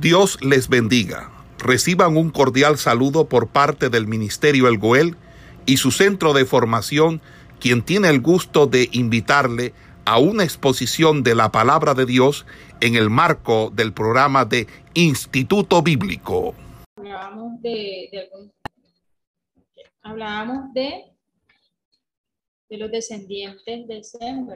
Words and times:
Dios 0.00 0.38
les 0.42 0.68
bendiga. 0.68 1.30
Reciban 1.58 2.18
un 2.18 2.30
cordial 2.30 2.76
saludo 2.76 3.28
por 3.28 3.48
parte 3.48 3.88
del 3.88 4.06
Ministerio 4.06 4.68
El 4.68 4.76
Goel 4.76 5.16
y 5.64 5.78
su 5.78 5.90
centro 5.90 6.34
de 6.34 6.44
formación, 6.44 7.22
quien 7.60 7.82
tiene 7.82 8.10
el 8.10 8.20
gusto 8.20 8.66
de 8.66 8.90
invitarle 8.92 9.72
a 10.04 10.18
una 10.18 10.44
exposición 10.44 11.22
de 11.22 11.34
la 11.34 11.50
palabra 11.50 11.94
de 11.94 12.04
Dios 12.04 12.44
en 12.82 12.94
el 12.94 13.08
marco 13.08 13.72
del 13.74 13.94
programa 13.94 14.44
de 14.44 14.66
Instituto 14.92 15.82
Bíblico. 15.82 16.54
Hablábamos 16.96 17.62
de, 17.62 18.28
hablábamos 20.02 20.74
de, 20.74 21.04
de 22.68 22.76
los 22.76 22.90
descendientes 22.90 23.88
de 23.88 24.04
Sem, 24.04 24.46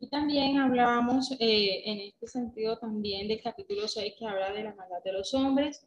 y 0.00 0.08
también 0.08 0.58
hablábamos 0.58 1.30
eh, 1.38 1.82
en 1.84 2.00
este 2.00 2.26
sentido 2.26 2.78
también 2.78 3.28
del 3.28 3.42
capítulo 3.42 3.86
6 3.86 4.14
que 4.18 4.26
habla 4.26 4.50
de 4.50 4.64
la 4.64 4.74
maldad 4.74 5.02
de 5.04 5.12
los 5.12 5.34
hombres. 5.34 5.86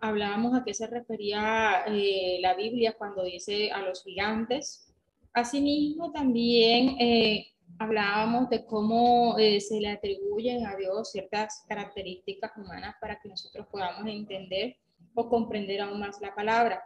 Hablábamos 0.00 0.54
a 0.54 0.64
qué 0.64 0.72
se 0.72 0.86
refería 0.86 1.84
eh, 1.86 2.38
la 2.40 2.54
Biblia 2.54 2.94
cuando 2.96 3.22
dice 3.22 3.70
a 3.70 3.82
los 3.82 4.02
gigantes. 4.04 4.90
Asimismo, 5.34 6.12
también 6.12 6.96
eh, 6.98 7.48
hablábamos 7.78 8.48
de 8.48 8.64
cómo 8.64 9.36
se 9.36 9.80
le 9.80 9.90
atribuyen 9.90 10.66
a 10.66 10.74
Dios 10.76 11.12
ciertas 11.12 11.62
características 11.68 12.52
humanas 12.56 12.96
para 13.02 13.20
que 13.20 13.28
nosotros 13.28 13.66
podamos 13.70 14.06
entender 14.06 14.76
o 15.14 15.28
comprender 15.28 15.82
aún 15.82 16.00
más 16.00 16.20
la 16.22 16.34
palabra. 16.34 16.82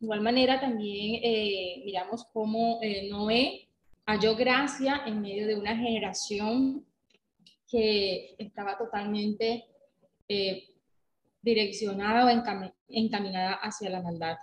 De 0.00 0.06
igual 0.06 0.22
manera, 0.22 0.58
también 0.58 1.84
miramos 1.84 2.24
cómo 2.32 2.80
Noé 3.10 3.68
halló 4.06 4.36
gracia 4.36 5.02
en 5.06 5.20
medio 5.20 5.46
de 5.46 5.56
una 5.56 5.76
generación 5.76 6.84
que 7.68 8.34
estaba 8.38 8.76
totalmente 8.76 9.64
eh, 10.28 10.64
direccionada 11.40 12.26
o 12.26 12.68
encaminada 12.88 13.54
hacia 13.54 13.90
la 13.90 14.02
maldad. 14.02 14.36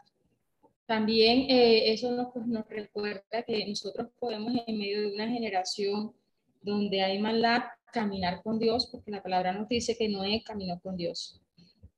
También 0.85 1.49
eh, 1.49 1.93
eso 1.93 2.11
nos, 2.11 2.33
pues, 2.33 2.47
nos 2.47 2.67
recuerda 2.67 3.43
que 3.45 3.65
nosotros 3.67 4.09
podemos 4.19 4.53
en 4.65 4.77
medio 4.77 5.01
de 5.01 5.13
una 5.13 5.27
generación 5.27 6.13
donde 6.61 7.01
hay 7.01 7.19
maldad 7.19 7.61
caminar 7.93 8.41
con 8.41 8.59
Dios, 8.59 8.89
porque 8.91 9.11
la 9.11 9.21
palabra 9.21 9.53
nos 9.53 9.67
dice 9.67 9.95
que 9.97 10.09
no 10.09 10.23
es 10.23 10.43
camino 10.43 10.79
con 10.81 10.97
Dios. 10.97 11.41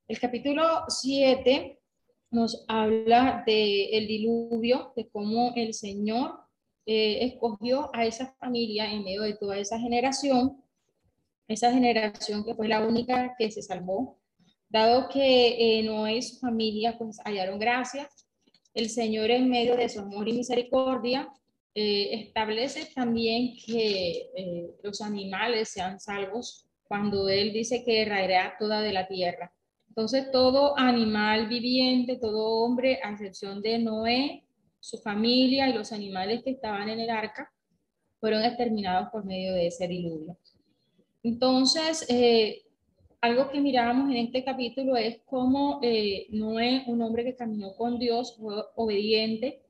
El 0.08 0.20
capítulo 0.20 0.84
7 0.88 1.78
nos 2.30 2.64
habla 2.68 3.42
del 3.46 4.06
diluvio, 4.06 4.92
de 4.96 5.08
cómo 5.08 5.52
el 5.56 5.74
Señor 5.74 6.41
eh, 6.86 7.24
escogió 7.24 7.90
a 7.94 8.04
esa 8.04 8.34
familia 8.40 8.90
en 8.90 9.04
medio 9.04 9.22
de 9.22 9.34
toda 9.34 9.58
esa 9.58 9.78
generación, 9.78 10.62
esa 11.48 11.72
generación 11.72 12.44
que 12.44 12.54
fue 12.54 12.68
la 12.68 12.84
única 12.84 13.34
que 13.38 13.50
se 13.50 13.62
salvó, 13.62 14.18
dado 14.68 15.08
que 15.08 15.78
eh, 15.78 15.82
no 15.82 16.06
es 16.06 16.40
familia, 16.40 16.96
pues 16.98 17.18
hallaron 17.24 17.58
gracia. 17.58 18.08
El 18.74 18.88
Señor 18.88 19.30
en 19.30 19.50
medio 19.50 19.76
de 19.76 19.88
su 19.88 20.00
amor 20.00 20.28
y 20.28 20.32
misericordia 20.32 21.28
eh, 21.74 22.08
establece 22.14 22.86
también 22.94 23.54
que 23.66 24.30
los 24.82 25.00
animales 25.00 25.68
sean 25.68 26.00
salvos 26.00 26.66
cuando 26.82 27.28
Él 27.28 27.52
dice 27.52 27.84
que 27.84 28.04
raerá 28.04 28.56
toda 28.58 28.80
de 28.80 28.92
la 28.92 29.06
tierra. 29.06 29.52
Entonces, 29.88 30.30
todo 30.30 30.78
animal 30.78 31.48
viviente, 31.48 32.16
todo 32.16 32.62
hombre, 32.62 32.98
a 33.02 33.12
excepción 33.12 33.60
de 33.60 33.78
Noé, 33.78 34.44
su 34.82 34.98
familia 34.98 35.68
y 35.68 35.74
los 35.74 35.92
animales 35.92 36.42
que 36.42 36.50
estaban 36.50 36.88
en 36.88 36.98
el 36.98 37.08
arca 37.08 37.50
fueron 38.18 38.42
exterminados 38.42 39.10
por 39.10 39.24
medio 39.24 39.54
de 39.54 39.68
ese 39.68 39.86
diluvio. 39.86 40.36
Entonces, 41.22 42.04
eh, 42.08 42.62
algo 43.20 43.48
que 43.48 43.60
mirábamos 43.60 44.10
en 44.10 44.16
este 44.16 44.44
capítulo 44.44 44.96
es 44.96 45.20
cómo 45.24 45.78
eh, 45.82 46.26
Noé, 46.30 46.82
un 46.88 47.00
hombre 47.00 47.22
que 47.22 47.36
caminó 47.36 47.76
con 47.76 48.00
Dios, 48.00 48.36
fue 48.36 48.56
obediente. 48.74 49.62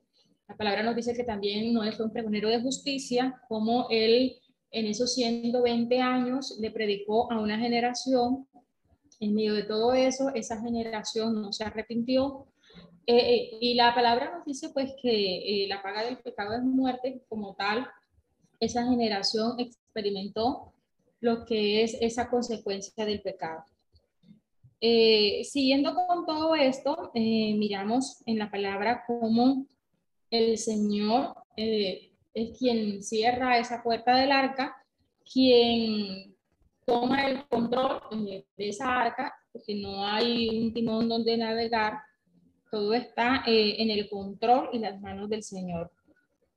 La 0.47 0.57
palabra 0.57 0.81
nos 0.81 0.95
dice 0.95 1.13
que 1.13 1.23
también 1.23 1.71
Noé 1.73 1.91
fue 1.91 2.05
un 2.05 2.11
pregonero 2.11 2.49
de 2.49 2.61
justicia, 2.61 3.39
como 3.47 3.87
él 3.91 4.37
en 4.71 4.87
esos 4.87 5.13
120 5.13 6.01
años 6.01 6.57
le 6.59 6.71
predicó 6.71 7.31
a 7.31 7.39
una 7.39 7.59
generación. 7.59 8.47
En 9.19 9.35
medio 9.35 9.53
de 9.53 9.63
todo 9.63 9.93
eso, 9.93 10.31
esa 10.33 10.59
generación 10.59 11.39
no 11.39 11.53
se 11.53 11.63
arrepintió, 11.63 12.47
eh, 13.05 13.17
eh, 13.17 13.57
y 13.59 13.73
la 13.73 13.93
palabra 13.93 14.31
nos 14.33 14.45
dice 14.45 14.69
pues 14.69 14.93
que 15.01 15.63
eh, 15.63 15.67
la 15.67 15.81
paga 15.81 16.03
del 16.03 16.19
pecado 16.19 16.55
es 16.55 16.63
muerte, 16.63 17.21
como 17.27 17.53
tal, 17.55 17.87
esa 18.59 18.85
generación 18.87 19.59
experimentó 19.59 20.73
lo 21.19 21.43
que 21.45 21.83
es 21.83 21.97
esa 21.99 22.29
consecuencia 22.29 23.05
del 23.05 23.21
pecado. 23.21 23.63
siguiendo 25.43 25.95
con 25.95 26.25
todo 26.25 26.55
esto, 26.55 27.11
miramos 27.13 28.21
en 28.25 28.39
la 28.39 28.51
palabra 28.51 29.03
cómo 29.07 29.65
el 30.29 30.57
Señor 30.57 31.35
es 31.55 32.57
quien 32.57 33.03
cierra 33.03 33.57
esa 33.57 33.81
puerta 33.83 34.15
del 34.17 34.31
arca, 34.31 34.75
quien 35.31 36.35
toma 36.85 37.27
el 37.27 37.47
control 37.47 38.01
de 38.57 38.69
esa 38.69 38.99
arca, 38.99 39.33
porque 39.51 39.75
no 39.75 40.05
hay 40.05 40.49
un 40.49 40.73
timón 40.73 41.07
donde 41.07 41.37
navegar, 41.37 42.01
todo 42.73 42.95
está 42.95 43.43
eh, 43.45 43.75
en 43.77 43.91
el 43.91 44.09
control 44.09 44.69
y 44.73 44.79
las 44.79 44.99
manos 44.99 45.29
del 45.29 45.43
Señor. 45.43 45.91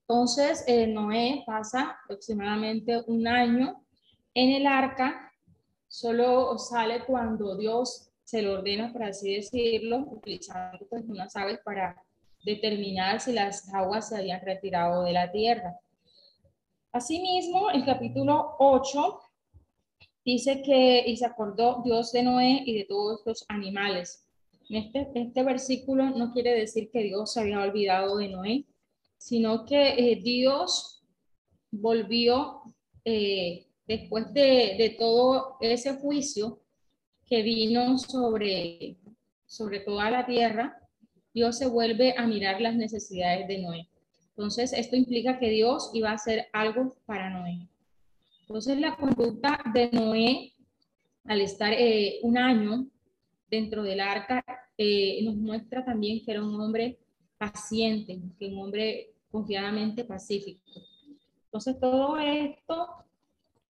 Entonces, 0.08 0.64
eh, 0.66 0.86
Noé 0.86 1.42
pasa 1.44 1.98
aproximadamente 2.04 3.02
un 3.06 3.28
año 3.28 3.84
en 4.32 4.54
el 4.54 4.66
arca, 4.66 5.30
solo 5.86 6.56
sale 6.56 7.04
cuando 7.04 7.54
Dios 7.58 8.08
se 8.24 8.40
lo 8.40 8.54
ordena, 8.54 8.90
por 8.94 9.02
así 9.02 9.34
decirlo, 9.34 10.08
utilizando 10.10 10.86
pues, 10.88 11.04
unas 11.06 11.36
aves 11.36 11.58
para 11.62 12.02
determinar 12.46 13.20
si 13.20 13.34
las 13.34 13.68
aguas 13.74 14.08
se 14.08 14.16
habían 14.16 14.40
retirado 14.40 15.02
de 15.02 15.12
la 15.12 15.30
tierra. 15.30 15.78
Asimismo, 16.92 17.68
el 17.68 17.84
capítulo 17.84 18.56
8 18.58 19.20
dice 20.24 20.62
que 20.62 21.04
y 21.06 21.14
se 21.18 21.26
acordó 21.26 21.82
Dios 21.84 22.10
de 22.12 22.22
Noé 22.22 22.62
y 22.64 22.78
de 22.78 22.84
todos 22.84 23.20
los 23.26 23.44
animales 23.48 24.25
este, 24.68 25.08
este 25.14 25.42
versículo 25.42 26.10
no 26.10 26.32
quiere 26.32 26.54
decir 26.54 26.90
que 26.90 27.02
Dios 27.02 27.32
se 27.32 27.40
había 27.40 27.60
olvidado 27.60 28.18
de 28.18 28.28
Noé, 28.28 28.64
sino 29.16 29.64
que 29.64 29.90
eh, 29.90 30.20
Dios 30.22 31.02
volvió 31.70 32.62
eh, 33.04 33.66
después 33.86 34.32
de, 34.32 34.76
de, 34.78 34.96
todo 34.98 35.56
ese 35.60 35.94
juicio 35.94 36.60
que 37.26 37.42
vino 37.42 37.98
sobre, 37.98 38.96
sobre 39.46 39.80
toda 39.80 40.10
la 40.10 40.26
tierra, 40.26 40.76
Dios 41.32 41.58
se 41.58 41.66
vuelve 41.66 42.14
a 42.16 42.26
mirar 42.26 42.60
las 42.60 42.74
necesidades 42.74 43.46
de 43.46 43.58
Noé. 43.58 43.88
Entonces, 44.30 44.72
esto 44.72 44.96
implica 44.96 45.38
que 45.38 45.50
Dios 45.50 45.90
iba 45.94 46.10
a 46.10 46.14
hacer 46.14 46.46
algo 46.52 46.96
para 47.06 47.30
Noé. 47.30 47.68
Entonces, 48.42 48.78
la 48.78 48.96
conducta 48.96 49.60
de 49.72 49.90
Noé, 49.92 50.52
al 51.24 51.40
estar 51.40 51.72
eh, 51.72 52.20
un 52.22 52.38
año 52.38 52.86
dentro 53.50 53.82
del 53.82 54.00
arca 54.00 54.44
eh, 54.76 55.22
nos 55.24 55.36
muestra 55.36 55.84
también 55.84 56.24
que 56.24 56.32
era 56.32 56.42
un 56.42 56.60
hombre 56.60 56.98
paciente, 57.38 58.20
que 58.38 58.46
un 58.46 58.58
hombre 58.58 59.12
confiadamente 59.30 60.04
pacífico. 60.04 60.62
Entonces 61.44 61.78
todo 61.80 62.18
esto 62.18 62.88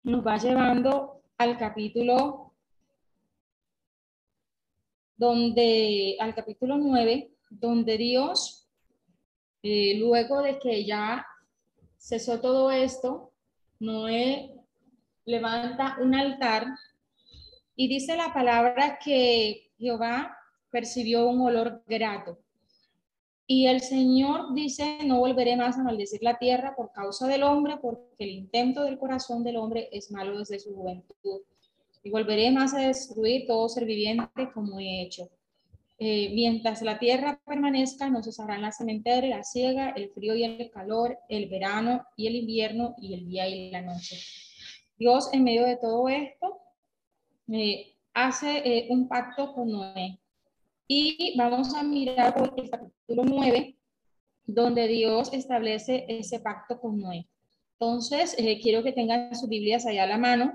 nos 0.03 0.25
va 0.25 0.37
llevando 0.37 1.21
al 1.37 1.57
capítulo 1.57 2.53
donde, 5.15 6.17
al 6.19 6.33
capítulo 6.33 6.77
9, 6.77 7.31
donde 7.51 7.97
Dios, 7.97 8.67
eh, 9.61 9.97
luego 9.99 10.41
de 10.41 10.57
que 10.57 10.83
ya 10.83 11.25
cesó 11.97 12.41
todo 12.41 12.71
esto, 12.71 13.31
Noé 13.79 14.55
levanta 15.25 15.97
un 15.99 16.15
altar 16.15 16.65
y 17.81 17.87
dice 17.87 18.15
la 18.15 18.31
palabra 18.31 18.99
que 19.03 19.71
Jehová 19.79 20.37
percibió 20.69 21.27
un 21.27 21.41
olor 21.41 21.83
grato. 21.87 22.37
Y 23.47 23.65
el 23.65 23.81
Señor 23.81 24.53
dice, 24.53 24.99
no 25.03 25.17
volveré 25.17 25.55
más 25.55 25.79
a 25.79 25.83
maldecir 25.83 26.21
la 26.21 26.37
tierra 26.37 26.75
por 26.75 26.91
causa 26.91 27.25
del 27.27 27.41
hombre, 27.41 27.77
porque 27.81 28.05
el 28.19 28.29
intento 28.29 28.83
del 28.83 28.99
corazón 28.99 29.43
del 29.43 29.57
hombre 29.57 29.89
es 29.91 30.11
malo 30.11 30.37
desde 30.37 30.59
su 30.59 30.75
juventud. 30.75 31.41
Y 32.03 32.11
volveré 32.11 32.51
más 32.51 32.75
a 32.75 32.81
destruir 32.81 33.47
todo 33.47 33.67
ser 33.67 33.85
viviente 33.85 34.51
como 34.53 34.79
he 34.79 35.01
hecho. 35.01 35.31
Eh, 35.97 36.29
mientras 36.35 36.83
la 36.83 36.99
tierra 36.99 37.41
permanezca, 37.43 38.11
no 38.11 38.21
cesarán 38.21 38.61
la 38.61 38.71
cementera, 38.71 39.25
la 39.25 39.43
ciega, 39.43 39.89
el 39.95 40.11
frío 40.11 40.35
y 40.35 40.43
el 40.43 40.69
calor, 40.69 41.17
el 41.29 41.49
verano 41.49 42.05
y 42.15 42.27
el 42.27 42.35
invierno 42.35 42.93
y 43.01 43.15
el 43.15 43.27
día 43.27 43.47
y 43.47 43.71
la 43.71 43.81
noche. 43.81 44.17
Dios, 44.99 45.33
en 45.33 45.43
medio 45.43 45.65
de 45.65 45.77
todo 45.77 46.07
esto, 46.09 46.61
eh, 47.51 47.95
hace 48.13 48.57
eh, 48.65 48.87
un 48.89 49.07
pacto 49.07 49.53
con 49.53 49.71
Noé 49.71 50.19
y 50.87 51.35
vamos 51.37 51.73
a 51.75 51.83
mirar 51.83 52.35
por 52.35 52.53
el 52.57 52.69
capítulo 52.69 53.23
9, 53.23 53.77
donde 54.45 54.87
Dios 54.87 55.31
establece 55.33 56.05
ese 56.07 56.39
pacto 56.39 56.79
con 56.79 56.99
Noé. 56.99 57.27
Entonces, 57.79 58.35
eh, 58.37 58.59
quiero 58.61 58.83
que 58.83 58.91
tengan 58.91 59.35
sus 59.35 59.49
Biblias 59.49 59.85
allá 59.85 60.03
a 60.03 60.07
la 60.07 60.17
mano, 60.17 60.53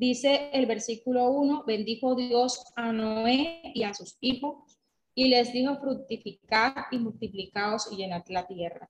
Dice 0.00 0.48
el 0.54 0.64
versículo 0.64 1.30
1, 1.30 1.64
bendijo 1.66 2.14
Dios 2.14 2.64
a 2.74 2.90
Noé 2.90 3.60
y 3.74 3.82
a 3.82 3.92
sus 3.92 4.16
hijos 4.22 4.78
y 5.14 5.28
les 5.28 5.52
dijo 5.52 5.76
fructificar 5.78 6.86
y 6.90 6.98
multiplicaos 6.98 7.92
y 7.92 7.96
llenad 7.96 8.22
la 8.28 8.46
tierra. 8.46 8.88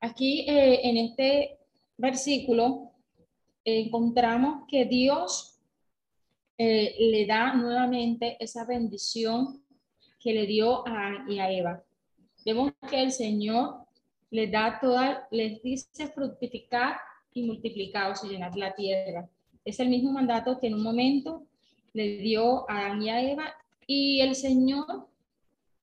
Aquí 0.00 0.48
eh, 0.48 0.88
en 0.88 0.98
este 0.98 1.58
versículo 1.96 2.92
encontramos 3.64 4.68
que 4.68 4.84
Dios 4.84 5.55
eh, 6.58 6.94
le 6.98 7.26
da 7.26 7.54
nuevamente 7.54 8.36
esa 8.40 8.64
bendición 8.64 9.62
que 10.18 10.32
le 10.32 10.46
dio 10.46 10.86
a, 10.86 11.24
y 11.28 11.38
a 11.38 11.50
Eva. 11.50 11.82
Vemos 12.44 12.72
que 12.88 13.02
el 13.02 13.12
Señor 13.12 13.86
les 14.30 14.50
da 14.50 14.78
toda, 14.80 15.28
les 15.30 15.62
dice 15.62 16.08
fructificar 16.08 16.98
y 17.32 17.42
multiplicaos 17.42 18.24
y 18.24 18.28
llenad 18.28 18.54
la 18.54 18.74
tierra. 18.74 19.28
Es 19.64 19.80
el 19.80 19.88
mismo 19.88 20.12
mandato 20.12 20.58
que 20.58 20.68
en 20.68 20.74
un 20.74 20.82
momento 20.82 21.46
le 21.92 22.18
dio 22.18 22.68
a 22.70 22.86
Adán 22.86 23.02
y 23.02 23.10
a 23.10 23.22
Eva 23.22 23.54
y 23.86 24.20
el 24.20 24.34
Señor 24.34 25.08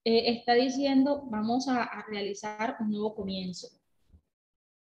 eh, 0.03 0.31
está 0.31 0.53
diciendo, 0.53 1.23
vamos 1.29 1.67
a, 1.67 1.83
a, 1.83 2.05
realizar 2.07 2.75
un 2.79 2.91
nuevo 2.91 3.15
comienzo. 3.15 3.67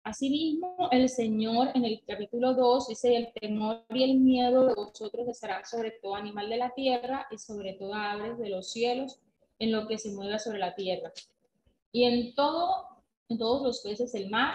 Asimismo, 0.02 0.88
el 0.90 1.08
Señor 1.08 1.70
en 1.74 1.84
el 1.84 2.02
capítulo 2.06 2.54
2 2.54 2.88
dice, 2.88 3.16
el 3.16 3.32
temor 3.32 3.84
y 3.90 4.02
el 4.02 4.18
miedo 4.18 4.66
de 4.66 4.74
vosotros 4.74 5.28
estarán 5.28 5.64
sobre 5.64 5.92
todo 5.92 6.14
animal 6.14 6.48
de 6.48 6.56
la 6.56 6.70
tierra 6.70 7.26
y 7.30 7.38
sobre 7.38 7.74
todo 7.74 7.94
aves 7.94 8.38
de 8.38 8.48
los 8.48 8.70
cielos 8.70 9.20
en 9.58 9.72
lo 9.72 9.86
que 9.86 9.98
se 9.98 10.12
mueva 10.12 10.38
sobre 10.38 10.58
la 10.58 10.74
tierra. 10.74 11.12
Y 11.92 12.04
en 12.04 12.34
todo, 12.34 12.86
en 13.28 13.38
todos 13.38 13.62
los 13.62 13.80
peces 13.80 14.12
del 14.12 14.30
mar, 14.30 14.54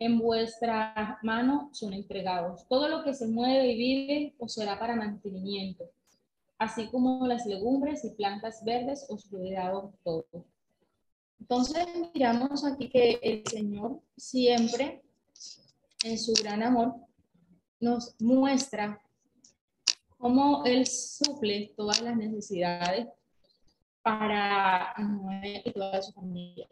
en 0.00 0.18
vuestra 0.18 1.18
mano 1.22 1.70
son 1.72 1.92
entregados. 1.92 2.66
Todo 2.68 2.88
lo 2.88 3.04
que 3.04 3.14
se 3.14 3.28
mueve 3.28 3.72
y 3.72 3.76
vive 3.76 4.34
os 4.38 4.54
será 4.54 4.78
para 4.78 4.96
mantenimiento 4.96 5.88
así 6.58 6.88
como 6.88 7.26
las 7.26 7.46
legumbres 7.46 8.04
y 8.04 8.10
plantas 8.10 8.64
verdes 8.64 9.06
os 9.08 9.30
lo 9.30 9.42
he 9.44 9.52
dado 9.52 9.92
todo. 10.04 10.26
Entonces 11.40 11.86
miramos 12.14 12.64
aquí 12.64 12.88
que 12.88 13.18
el 13.22 13.46
Señor 13.46 14.00
siempre 14.16 15.02
en 16.04 16.18
su 16.18 16.32
gran 16.34 16.62
amor 16.62 16.94
nos 17.80 18.14
muestra 18.20 19.00
cómo 20.16 20.64
Él 20.64 20.86
suple 20.86 21.72
todas 21.76 22.00
las 22.00 22.16
necesidades 22.16 23.08
para 24.02 24.94
Noé 24.98 25.62
y 25.64 25.72
toda 25.72 26.02
su 26.02 26.12
familia. 26.12 26.68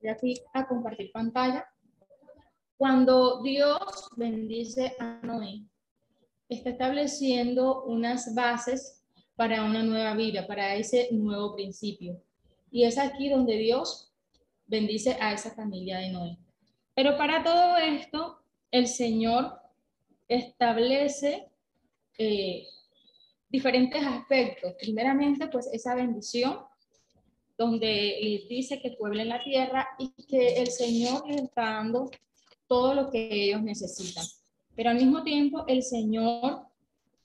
Voy 0.00 0.10
aquí 0.10 0.34
a 0.52 0.66
compartir 0.66 1.12
pantalla. 1.12 1.66
Cuando 2.76 3.42
Dios 3.42 4.08
bendice 4.16 4.96
a 4.98 5.20
Noé, 5.22 5.62
está 6.48 6.70
estableciendo 6.70 7.84
unas 7.84 8.34
bases 8.34 9.01
para 9.42 9.64
una 9.64 9.82
nueva 9.82 10.14
vida, 10.14 10.46
para 10.46 10.76
ese 10.76 11.08
nuevo 11.10 11.56
principio. 11.56 12.22
Y 12.70 12.84
es 12.84 12.96
aquí 12.96 13.28
donde 13.28 13.56
Dios 13.56 14.12
bendice 14.68 15.16
a 15.20 15.32
esa 15.32 15.50
familia 15.50 15.98
de 15.98 16.10
Noé. 16.10 16.38
Pero 16.94 17.16
para 17.16 17.42
todo 17.42 17.76
esto, 17.76 18.38
el 18.70 18.86
Señor 18.86 19.58
establece 20.28 21.48
eh, 22.18 22.68
diferentes 23.48 24.00
aspectos. 24.06 24.74
Primeramente, 24.78 25.48
pues 25.48 25.68
esa 25.72 25.96
bendición, 25.96 26.58
donde 27.58 28.46
dice 28.48 28.80
que 28.80 28.92
pueblen 28.92 29.28
la 29.28 29.42
tierra 29.42 29.88
y 29.98 30.12
que 30.22 30.54
el 30.62 30.68
Señor 30.68 31.26
les 31.26 31.42
está 31.42 31.62
dando 31.62 32.12
todo 32.68 32.94
lo 32.94 33.10
que 33.10 33.46
ellos 33.46 33.60
necesitan. 33.60 34.24
Pero 34.76 34.90
al 34.90 34.98
mismo 34.98 35.24
tiempo 35.24 35.64
el 35.66 35.82
Señor 35.82 36.60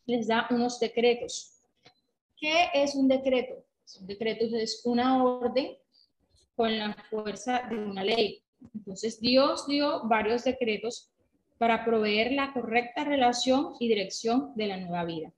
les 0.07 0.25
da 0.25 0.47
unos 0.49 0.79
decretos. 0.79 1.56
¿Qué 2.37 2.69
es 2.73 2.95
un 2.95 3.07
decreto? 3.07 3.65
Un 3.99 4.07
decreto 4.07 4.45
es 4.55 4.81
una 4.85 5.23
orden 5.23 5.77
con 6.55 6.77
la 6.77 6.93
fuerza 7.09 7.63
de 7.69 7.75
una 7.75 8.03
ley. 8.03 8.43
Entonces 8.73 9.19
Dios 9.19 9.67
dio 9.67 10.07
varios 10.07 10.43
decretos 10.43 11.11
para 11.57 11.83
proveer 11.83 12.31
la 12.31 12.53
correcta 12.53 13.03
relación 13.03 13.73
y 13.79 13.87
dirección 13.87 14.53
de 14.55 14.67
la 14.67 14.77
nueva 14.77 15.05
vida. 15.05 15.33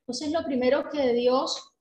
Entonces 0.00 0.32
lo 0.32 0.44
primero 0.44 0.88
que 0.90 1.12
Dios 1.12 1.72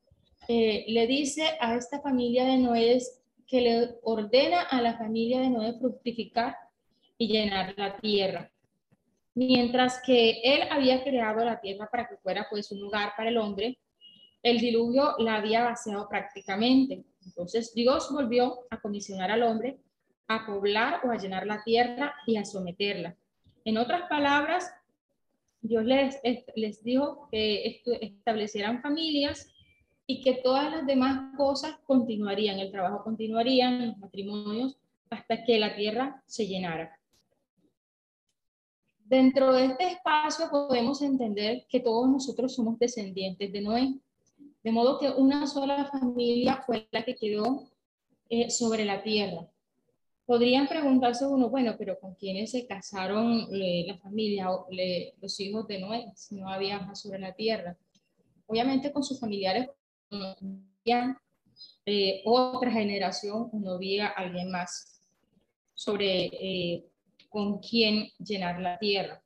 eh, 0.48 0.86
le 0.88 1.08
dice 1.08 1.44
a 1.60 1.76
esta 1.76 2.02
familia 2.02 2.46
de 2.46 2.58
Noé 2.58 2.96
es 2.96 3.22
que 3.48 3.62
le 3.62 3.96
ordena 4.04 4.62
a 4.62 4.82
la 4.82 4.98
familia 4.98 5.42
de 5.42 5.50
Noé 5.50 5.74
fructificar 5.80 6.56
y 7.18 7.28
llenar 7.28 7.74
la 7.78 7.98
tierra 7.98 8.52
mientras 9.34 10.02
que 10.06 10.42
él 10.44 10.68
había 10.70 11.04
creado 11.04 11.44
la 11.44 11.60
tierra 11.60 11.90
para 11.90 12.08
que 12.08 12.18
fuera 12.18 12.48
pues 12.50 12.72
un 12.72 12.80
lugar 12.80 13.14
para 13.16 13.30
el 13.30 13.38
hombre, 13.38 13.80
el 14.44 14.60
diluvio 14.60 15.16
la 15.20 15.36
había 15.36 15.64
vaciado 15.64 16.08
prácticamente. 16.10 17.04
Entonces 17.26 17.74
Dios 17.74 18.12
volvió 18.12 18.60
a 18.70 18.80
comisionar 18.82 19.32
al 19.32 19.44
hombre 19.44 19.80
a 20.28 20.46
poblar 20.46 21.02
o 21.06 21.12
a 21.12 21.18
llenar 21.18 21.46
la 21.46 21.64
tierra 21.64 22.16
y 22.26 22.38
a 22.38 22.46
someterla. 22.46 23.16
En 23.66 23.78
otras 23.78 24.08
palabras, 24.10 24.74
Dios 25.62 25.84
les, 25.86 26.20
les 26.56 26.84
dijo 26.84 27.28
que 27.32 27.82
establecieran 28.02 28.82
familias 28.82 29.52
y 30.08 30.22
que 30.22 30.36
todas 30.36 30.72
las 30.72 30.86
demás 30.86 31.36
cosas 31.38 31.78
continuarían, 31.86 32.60
el 32.60 32.72
trabajo 32.72 33.04
continuaría, 33.04 33.70
los 33.70 33.98
matrimonios, 33.98 34.78
hasta 35.10 35.44
que 35.44 35.60
la 35.60 35.76
tierra 35.76 36.24
se 36.26 36.48
llenara. 36.48 36.98
Dentro 39.04 39.52
de 39.52 39.66
este 39.66 39.88
espacio 39.88 40.50
podemos 40.50 41.02
entender 41.02 41.66
que 41.70 41.82
todos 41.82 42.10
nosotros 42.10 42.56
somos 42.56 42.80
descendientes 42.80 43.52
de 43.52 43.62
Noé, 43.62 44.00
de 44.64 44.72
modo 44.72 45.00
que 45.00 45.10
una 45.10 45.48
sola 45.48 45.86
familia 45.86 46.62
fue 46.66 46.88
la 46.92 47.04
que 47.04 47.16
quedó 47.16 47.68
eh, 48.30 48.50
sobre 48.50 48.86
la 48.86 49.02
tierra. 49.02 49.48
Podrían 50.26 50.68
preguntarse 50.68 51.26
uno, 51.26 51.50
bueno, 51.50 51.76
pero 51.78 52.00
¿con 52.00 52.16
quiénes 52.16 52.52
se 52.52 52.66
casaron 52.68 53.48
eh, 53.52 53.86
la 53.88 53.98
familia, 53.98 54.48
los 55.20 55.40
hijos 55.40 55.68
de 55.68 55.80
Noé, 55.80 56.06
si 56.16 56.36
no 56.36 56.48
había 56.48 56.80
más 56.80 57.02
sobre 57.02 57.20
la 57.20 57.34
tierra? 57.34 57.76
Obviamente 58.46 58.92
con 58.92 59.04
sus 59.04 59.20
familiares 59.20 59.70
eh, 61.86 62.22
otra 62.26 62.72
generación, 62.72 63.50
no 63.54 63.74
había 63.74 64.08
alguien 64.08 64.52
más 64.52 65.02
sobre 65.74 66.86
con 67.30 67.60
quién 67.60 68.10
llenar 68.20 68.62
la 68.62 68.78
tierra. 68.78 69.22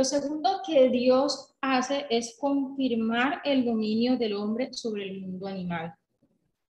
Lo 0.00 0.04
segundo 0.04 0.62
que 0.66 0.88
Dios 0.88 1.54
hace 1.60 2.06
es 2.08 2.38
confirmar 2.40 3.42
el 3.44 3.66
dominio 3.66 4.16
del 4.16 4.32
hombre 4.32 4.72
sobre 4.72 5.04
el 5.04 5.20
mundo 5.20 5.46
animal. 5.46 5.94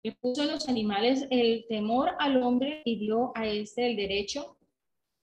Le 0.02 0.12
puso 0.12 0.42
a 0.42 0.44
los 0.44 0.68
animales 0.68 1.26
el 1.30 1.64
temor 1.66 2.10
al 2.18 2.42
hombre 2.42 2.82
y 2.84 2.98
dio 2.98 3.32
a 3.34 3.46
este 3.46 3.86
el 3.86 3.96
derecho, 3.96 4.58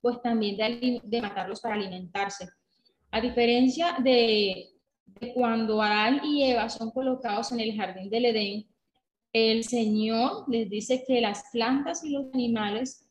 pues 0.02 0.20
también 0.24 0.58
de, 1.04 1.22
matarlos 1.22 1.62
para 1.62 1.76
alimentarse. 1.76 2.50
A 3.12 3.22
diferencia 3.22 3.96
de, 4.04 4.72
cuando 5.36 5.80
Adán 5.80 6.22
y 6.26 6.44
Eva 6.50 6.70
son 6.70 6.90
colocados 6.90 7.52
en 7.52 7.60
el 7.60 7.78
jardín 7.78 8.10
del 8.10 8.26
Edén, 8.26 8.68
el 9.32 9.64
Señor 9.64 10.46
les 10.50 10.68
dice 10.72 11.04
que 11.06 11.22
las 11.22 11.44
plantas 11.52 12.04
y 12.04 12.10
los 12.10 12.34
animales 12.34 13.08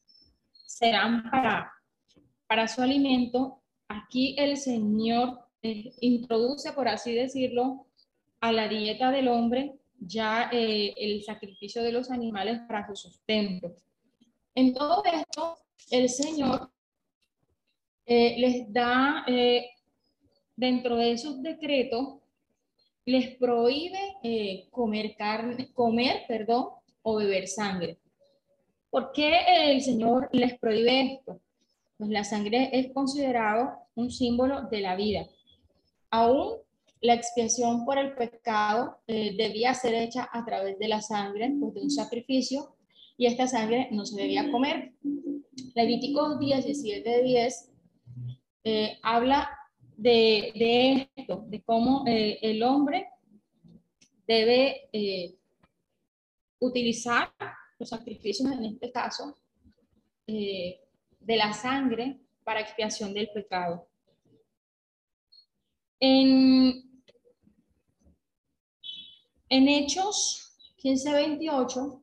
serán 0.67 1.31
para 1.31 2.67
su 2.67 2.83
alimento. 2.83 3.60
Aquí 3.91 4.37
el 4.39 4.57
Señor 4.57 5.41
eh, 5.63 5.93
introduce, 6.01 6.73
por 6.75 6.87
así 6.87 7.13
decirlo, 7.13 7.87
a 8.41 8.53
la 8.53 8.69
dieta 8.69 9.11
del 9.11 9.27
hombre 9.27 9.81
ya 9.99 10.49
eh, 10.53 10.95
el 10.97 11.25
sacrificio 11.25 11.83
de 11.83 11.91
los 11.91 12.09
animales 12.09 12.61
para 12.69 12.87
su 12.87 12.95
sustento. 12.95 13.75
En 14.55 14.75
todo 14.75 15.03
esto, 15.05 15.59
el 15.91 16.09
Señor 16.09 16.71
eh, 18.07 18.37
les 18.39 18.73
da, 18.73 19.27
dentro 20.55 20.95
de 20.95 21.11
esos 21.11 21.43
decretos, 21.43 22.21
les 23.05 23.37
prohíbe 23.39 24.69
comer 24.71 25.17
carne, 25.17 25.73
comer, 25.73 26.27
perdón, 26.29 26.69
o 27.03 27.17
beber 27.17 27.49
sangre. 27.49 27.99
¿Por 28.89 29.11
qué 29.11 29.73
el 29.73 29.81
Señor 29.81 30.29
les 30.31 30.57
prohíbe 30.61 31.15
esto? 31.15 31.41
Pues 32.01 32.13
la 32.13 32.25
sangre 32.25 32.71
es 32.73 32.95
considerado 32.95 33.75
un 33.95 34.11
símbolo 34.11 34.63
de 34.71 34.81
la 34.81 34.97
vida. 34.97 35.27
Aún 36.11 36.55
la 37.03 37.13
expiación 37.13 37.85
por 37.85 37.99
el 37.99 38.15
pecado 38.15 38.97
eh, 39.07 39.37
debía 39.37 39.75
ser 39.75 39.93
hecha 39.93 40.27
a 40.33 40.43
través 40.47 40.79
de 40.79 40.89
la 40.89 41.03
sangre, 41.03 41.53
pues 41.61 41.75
de 41.75 41.83
un 41.83 41.91
sacrificio, 41.91 42.75
y 43.19 43.27
esta 43.27 43.47
sangre 43.47 43.89
no 43.91 44.07
se 44.07 44.19
debía 44.19 44.51
comer. 44.51 44.95
Levítico 45.75 46.39
17:10 46.39 47.69
eh, 48.65 48.99
habla 49.03 49.51
de, 49.99 51.07
esto, 51.15 51.45
de 51.49 51.61
cómo 51.61 52.05
eh, 52.07 52.39
el 52.41 52.63
hombre 52.63 53.09
debe 54.27 54.89
eh, 54.91 55.35
utilizar 56.61 57.31
los 57.79 57.91
sacrificios 57.91 58.51
en 58.51 58.65
este 58.65 58.91
caso, 58.91 59.37
eh, 60.27 60.81
de 61.31 61.37
la 61.37 61.53
sangre 61.53 62.19
para 62.43 62.61
expiación 62.61 63.15
del 63.15 63.31
pecado. 63.31 63.89
En, 66.01 67.05
en 69.49 69.69
Hechos 69.69 70.59
15:28, 70.83 72.03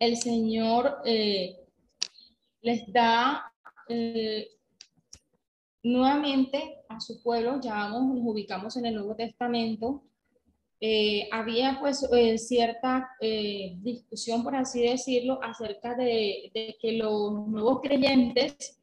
el 0.00 0.16
Señor 0.16 0.98
eh, 1.04 1.60
les 2.62 2.92
da 2.92 3.52
eh, 3.88 4.48
nuevamente 5.84 6.80
a 6.88 6.98
su 6.98 7.22
pueblo, 7.22 7.60
ya 7.60 7.88
nos 7.88 8.02
ubicamos 8.02 8.76
en 8.78 8.86
el 8.86 8.96
Nuevo 8.96 9.14
Testamento, 9.14 10.07
eh, 10.80 11.28
había 11.32 11.78
pues 11.80 12.06
cierta 12.36 13.08
discusión, 13.20 14.44
por 14.44 14.54
así 14.54 14.82
decirlo, 14.82 15.40
acerca 15.42 15.94
de, 15.94 16.50
de, 16.54 16.76
que 16.80 16.92
los 16.92 17.48
nuevos 17.48 17.80
creyentes 17.80 18.78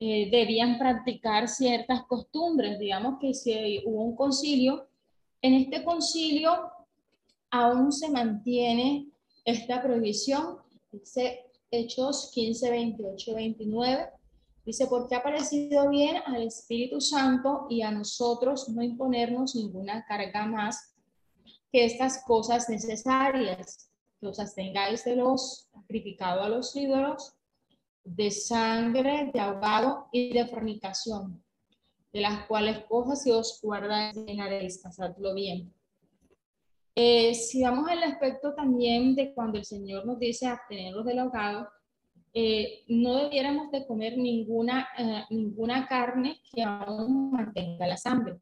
debían 0.00 0.78
practicar 0.78 1.48
ciertas 1.48 2.04
costumbres. 2.04 2.78
Digamos 2.78 3.18
que 3.20 3.34
si 3.34 3.82
hubo 3.84 4.04
un 4.04 4.16
concilio, 4.16 4.88
en 5.42 5.54
este 5.54 5.84
concilio 5.84 6.70
aún 7.50 7.92
se 7.92 8.10
mantiene 8.10 9.08
esta 9.44 9.82
prohibición, 9.82 10.58
dice 10.92 11.46
Hechos 11.70 12.30
15, 12.34 12.70
28, 12.70 13.34
29, 13.34 14.10
dice, 14.64 14.86
porque 14.86 15.14
ha 15.14 15.22
parecido 15.22 15.88
bien 15.88 16.16
al 16.26 16.42
Espíritu 16.42 17.00
Santo 17.00 17.66
y 17.70 17.82
a 17.82 17.90
nosotros 17.90 18.68
no 18.68 18.82
imponernos 18.82 19.54
ninguna 19.54 20.04
carga 20.06 20.46
más 20.46 20.94
que 21.72 21.84
estas 21.84 22.24
cosas 22.24 22.68
necesarias, 22.68 23.90
que 24.20 24.26
os 24.26 24.40
abstengáis 24.40 25.04
de 25.04 25.16
los 25.16 25.68
sacrificados 25.72 26.44
a 26.44 26.48
los 26.48 26.74
ídolos, 26.74 27.34
de 28.04 28.30
sangre, 28.30 29.30
de 29.32 29.40
ahogado 29.40 30.08
y 30.12 30.32
de 30.32 30.46
fornicación, 30.46 31.44
de 32.12 32.20
las 32.20 32.46
cuales 32.46 32.84
cosas 32.86 33.22
si 33.22 33.30
os 33.30 33.60
guardáis 33.62 34.16
haréis 34.40 34.78
pasadlo 34.78 35.34
bien. 35.34 35.72
Eh, 36.94 37.34
si 37.34 37.62
vamos 37.62 37.88
al 37.88 38.02
aspecto 38.02 38.54
también 38.54 39.14
de 39.14 39.32
cuando 39.34 39.58
el 39.58 39.64
Señor 39.64 40.04
nos 40.04 40.18
dice 40.18 40.46
abstenernos 40.46 41.04
del 41.04 41.20
ahogado, 41.20 41.68
eh, 42.34 42.84
no 42.88 43.16
debiéramos 43.16 43.70
de 43.70 43.86
comer 43.86 44.16
ninguna, 44.18 44.88
eh, 44.98 45.24
ninguna 45.30 45.86
carne 45.86 46.40
que 46.52 46.62
aún 46.62 47.30
mantenga 47.30 47.86
la 47.86 47.96
sangre. 47.96 48.40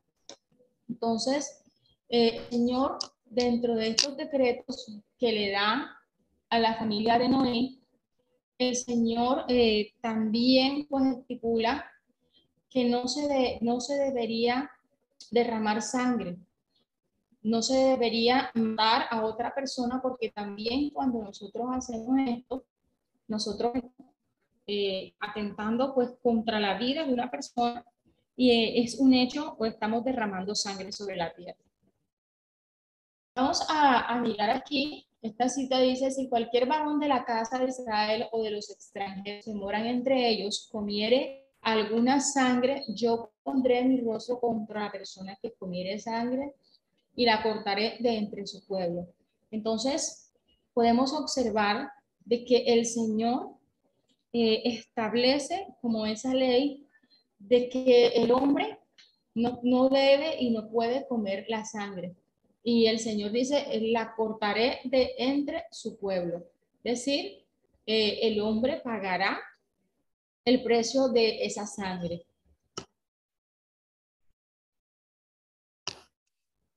Entonces, 0.88 1.62
el 2.08 2.40
Señor, 2.50 2.98
dentro 3.26 3.74
de 3.74 3.88
estos 3.88 4.16
decretos 4.16 4.98
que 5.18 5.32
le 5.32 5.50
da 5.50 5.96
a 6.48 6.58
la 6.58 6.74
familia 6.74 7.18
de 7.18 7.28
Noé, 7.28 7.78
el 8.58 8.76
Señor 8.76 9.44
también 10.00 10.86
pues 10.88 11.18
estipula 11.18 11.84
que 12.70 12.84
no 12.88 13.06
se, 13.08 13.58
no 13.60 13.80
se 13.80 13.94
debería 13.96 14.70
derramar 15.30 15.82
sangre 15.82 16.38
no 17.46 17.62
se 17.62 17.76
debería 17.76 18.50
dar 18.54 19.06
a 19.08 19.24
otra 19.24 19.54
persona 19.54 20.00
porque 20.02 20.30
también 20.30 20.90
cuando 20.90 21.22
nosotros 21.22 21.68
hacemos 21.72 22.18
esto, 22.26 22.64
nosotros 23.28 23.72
eh, 24.66 25.14
atentando 25.20 25.94
pues 25.94 26.10
contra 26.20 26.58
la 26.58 26.76
vida 26.76 27.06
de 27.06 27.14
una 27.14 27.30
persona 27.30 27.84
y 28.36 28.50
eh, 28.50 28.82
es 28.82 28.98
un 28.98 29.14
hecho 29.14 29.54
o 29.60 29.64
estamos 29.64 30.02
derramando 30.04 30.56
sangre 30.56 30.90
sobre 30.90 31.14
la 31.14 31.32
tierra. 31.32 31.65
Vamos 33.36 33.60
a, 33.68 34.00
a 34.06 34.18
mirar 34.18 34.48
aquí, 34.48 35.06
esta 35.20 35.50
cita 35.50 35.78
dice, 35.78 36.10
si 36.10 36.26
cualquier 36.28 36.66
varón 36.66 36.98
de 36.98 37.06
la 37.06 37.22
casa 37.22 37.58
de 37.58 37.68
Israel 37.68 38.26
o 38.32 38.42
de 38.42 38.50
los 38.50 38.70
extranjeros 38.70 39.44
que 39.44 39.52
moran 39.52 39.84
entre 39.84 40.30
ellos 40.30 40.70
comiere 40.72 41.44
alguna 41.60 42.20
sangre, 42.20 42.84
yo 42.88 43.32
pondré 43.42 43.84
mi 43.84 44.00
rostro 44.00 44.40
contra 44.40 44.84
la 44.84 44.90
persona 44.90 45.36
que 45.42 45.52
comiere 45.52 45.98
sangre 45.98 46.54
y 47.14 47.26
la 47.26 47.42
cortaré 47.42 47.98
de 48.00 48.16
entre 48.16 48.46
su 48.46 48.64
pueblo. 48.66 49.06
Entonces, 49.50 50.32
podemos 50.72 51.12
observar 51.12 51.90
de 52.24 52.42
que 52.46 52.64
el 52.68 52.86
Señor 52.86 53.50
eh, 54.32 54.62
establece 54.64 55.66
como 55.82 56.06
esa 56.06 56.32
ley 56.32 56.86
de 57.38 57.68
que 57.68 58.08
el 58.08 58.32
hombre 58.32 58.78
no, 59.34 59.60
no, 59.62 59.90
debe 59.90 60.40
y 60.40 60.50
no 60.50 60.70
puede 60.70 61.06
comer 61.06 61.44
la 61.48 61.64
sangre. 61.64 62.14
Y 62.68 62.88
el 62.88 62.98
Señor 62.98 63.30
dice, 63.30 63.64
la 63.92 64.12
cortaré 64.16 64.80
de 64.82 65.14
entre 65.18 65.66
su 65.70 65.96
pueblo. 66.00 66.48
Es 66.82 66.98
decir, 66.98 67.46
eh, 67.86 68.18
el 68.22 68.40
hombre 68.40 68.80
pagará 68.80 69.40
el 70.44 70.64
precio 70.64 71.08
de 71.10 71.44
esa 71.44 71.64
sangre. 71.64 72.26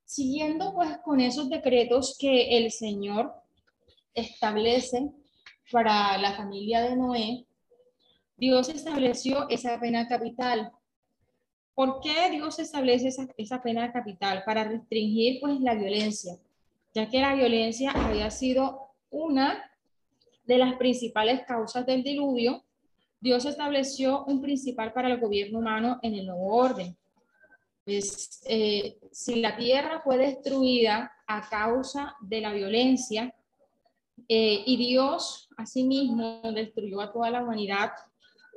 Siguiendo 0.05 0.75
pues 0.75 0.96
con 1.03 1.22
esos 1.22 1.50
decretos 1.50 2.15
que 2.19 2.55
el 2.55 2.72
Señor 2.72 3.34
establece 4.13 5.10
para 5.72 6.19
la 6.19 6.36
familia 6.36 6.84
de 6.84 6.96
Noé, 6.96 7.48
Dios 8.38 8.69
estableció 8.69 9.50
esa 9.50 9.79
pena 9.79 10.08
capital. 10.08 10.72
¿Por 11.80 12.02
qué 12.02 12.30
Dios 12.30 12.60
establece 12.60 13.08
esa, 13.38 13.62
pena 13.62 13.94
capital? 13.94 14.44
Para 14.46 14.66
restringir 14.66 15.40
pues 15.40 15.62
la 15.62 15.76
violencia, 15.76 16.36
ya 16.94 17.10
que 17.10 17.22
la 17.22 17.34
violencia 17.36 17.92
había 17.92 18.30
sido 18.32 18.90
una 19.10 19.64
de 20.44 20.58
las 20.58 20.74
principales 20.74 21.44
causas 21.48 21.86
del 21.86 22.04
diluvio, 22.04 22.66
Dios 23.22 23.46
estableció 23.46 24.26
un 24.26 24.42
principal 24.42 24.92
para 24.92 25.08
el 25.08 25.22
gobierno 25.22 25.60
humano 25.60 26.00
en 26.02 26.16
el 26.16 26.26
nuevo 26.26 26.54
orden, 26.54 26.98
pues, 27.86 28.42
eh, 28.50 28.98
si 29.14 29.36
la 29.36 29.56
tierra 29.56 30.02
fue 30.02 30.18
destruida 30.18 31.10
a 31.28 31.48
causa 31.48 32.14
de 32.20 32.42
la 32.42 32.52
violencia 32.52 33.34
eh, 34.28 34.64
y 34.66 34.76
Dios 34.76 35.48
asimismo 35.56 36.42
destruyó 36.54 37.00
a 37.00 37.14
toda 37.14 37.32
la 37.32 37.42
humanidad 37.42 37.92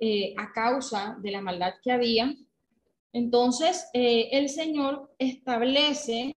eh, 0.01 0.35
a 0.37 0.51
causa 0.51 1.17
de 1.21 1.31
la 1.31 1.41
maldad 1.41 1.75
que 1.85 1.93
había, 1.93 2.35
entonces 3.13 3.89
el 3.93 4.49
Señor 4.49 5.15
establece 5.19 6.35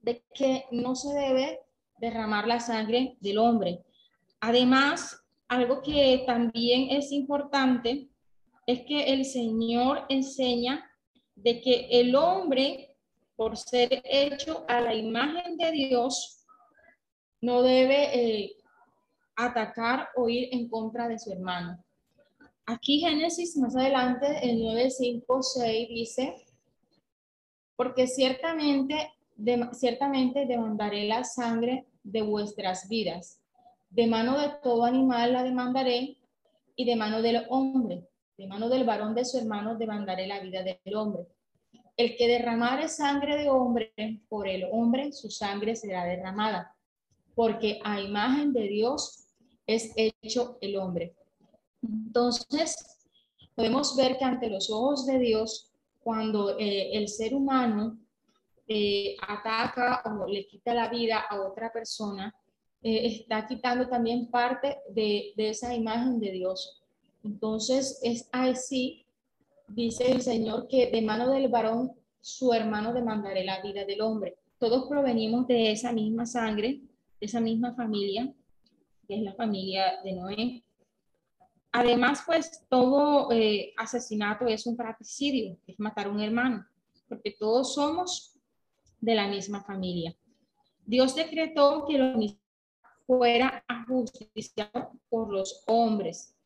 de 0.00 0.24
que 0.34 0.64
no 0.70 0.94
se 0.94 1.12
debe 1.14 1.60
derramar 1.98 2.46
la 2.46 2.60
sangre 2.60 3.16
del 3.20 3.38
hombre. 3.38 3.84
Además, 4.40 5.22
algo 5.48 5.82
que 5.82 6.24
también 6.26 6.88
es 6.90 7.12
importante 7.12 8.08
es 8.66 8.82
que 8.82 9.12
el 9.12 9.24
Señor 9.24 10.06
enseña 10.08 10.88
de 11.34 11.60
que 11.60 11.88
el 11.90 12.14
hombre, 12.14 12.94
por 13.36 13.56
ser 13.56 14.02
hecho 14.04 14.64
a 14.68 14.80
la 14.80 14.94
imagen 14.94 15.56
de 15.56 15.70
Dios, 15.72 16.46
no 17.40 17.62
debe 17.62 18.44
eh, 18.44 18.56
atacar 19.36 20.08
o 20.16 20.28
ir 20.28 20.48
en 20.52 20.68
contra 20.68 21.08
de 21.08 21.18
su 21.18 21.32
hermano. 21.32 21.82
Aquí 22.72 23.00
Génesis, 23.00 23.56
más 23.56 23.76
adelante, 23.76 24.26
el 24.42 24.60
9, 24.62 24.90
5, 24.90 25.42
6 25.42 25.88
dice, 25.88 26.34
porque 27.76 28.06
ciertamente, 28.06 29.12
ciertamente 29.72 30.46
demandaré 30.46 31.06
la 31.06 31.24
sangre 31.24 31.86
de 32.02 32.22
vuestras 32.22 32.88
vidas. 32.88 33.40
De 33.90 34.06
mano 34.06 34.38
de 34.38 34.50
todo 34.62 34.84
animal 34.84 35.32
la 35.32 35.42
demandaré 35.42 36.16
y 36.76 36.84
de 36.84 36.96
mano 36.96 37.22
del 37.22 37.44
hombre 37.48 38.06
de 38.40 38.46
mano 38.46 38.70
del 38.70 38.84
varón 38.84 39.14
de 39.14 39.26
su 39.26 39.36
hermano 39.36 39.76
demandaré 39.76 40.26
la 40.26 40.40
vida 40.40 40.62
del 40.62 40.96
hombre. 40.96 41.26
El 41.94 42.16
que 42.16 42.26
derramare 42.26 42.88
sangre 42.88 43.36
de 43.36 43.50
hombre 43.50 43.92
por 44.30 44.48
el 44.48 44.64
hombre, 44.72 45.12
su 45.12 45.28
sangre 45.28 45.76
será 45.76 46.06
derramada, 46.06 46.74
porque 47.34 47.80
a 47.84 48.00
imagen 48.00 48.54
de 48.54 48.62
Dios 48.62 49.26
es 49.66 49.92
hecho 49.94 50.56
el 50.62 50.78
hombre. 50.78 51.14
Entonces, 51.82 53.00
podemos 53.54 53.96
ver 53.96 54.18
que 54.18 54.24
ante 54.24 54.50
los 54.50 54.70
ojos 54.70 55.06
de 55.06 55.18
Dios, 55.18 55.70
cuando 56.00 56.58
eh, 56.58 56.90
el 56.92 57.08
ser 57.08 57.34
humano 57.34 57.98
eh, 58.66 59.16
ataca 59.26 60.02
o 60.04 60.26
le 60.26 60.46
quita 60.46 60.74
la 60.74 60.88
vida 60.88 61.20
a 61.28 61.40
otra 61.40 61.72
persona, 61.72 62.34
eh, 62.82 63.06
está 63.06 63.46
quitando 63.46 63.88
también 63.88 64.30
parte 64.30 64.78
de, 64.90 65.32
de 65.36 65.50
esa 65.50 65.74
imagen 65.74 66.20
de 66.20 66.30
Dios. 66.30 66.82
Entonces 67.22 68.00
es 68.02 68.28
así, 68.32 69.04
dice 69.68 70.10
el 70.10 70.22
Señor, 70.22 70.68
que 70.68 70.90
de 70.90 71.02
mano 71.02 71.30
del 71.30 71.48
varón 71.48 71.92
su 72.20 72.52
hermano 72.52 72.92
demandaré 72.92 73.44
la 73.44 73.62
vida 73.62 73.84
del 73.84 74.00
hombre. 74.02 74.36
Todos 74.58 74.88
provenimos 74.88 75.46
de 75.46 75.72
esa 75.72 75.92
misma 75.92 76.26
sangre, 76.26 76.80
de 77.18 77.26
esa 77.26 77.40
misma 77.40 77.74
familia, 77.74 78.32
que 79.08 79.16
es 79.16 79.22
la 79.22 79.34
familia 79.34 80.00
de 80.04 80.12
Noé. 80.12 80.64
Además, 81.72 82.22
pues 82.26 82.66
todo 82.68 83.30
eh, 83.32 83.72
asesinato 83.76 84.46
es 84.46 84.66
un 84.66 84.76
fratricidio, 84.76 85.56
es 85.66 85.78
matar 85.78 86.06
a 86.06 86.10
un 86.10 86.20
hermano, 86.20 86.66
porque 87.08 87.36
todos 87.38 87.74
somos 87.74 88.36
de 89.00 89.14
la 89.14 89.28
misma 89.28 89.62
familia. 89.62 90.16
Dios 90.84 91.14
decretó 91.14 91.86
que 91.86 91.98
lo 91.98 92.16
mismo 92.16 92.40
fuera 93.06 93.64
ajusticiado 93.68 94.92
por 95.08 95.32
los 95.32 95.62
hombres 95.66 96.36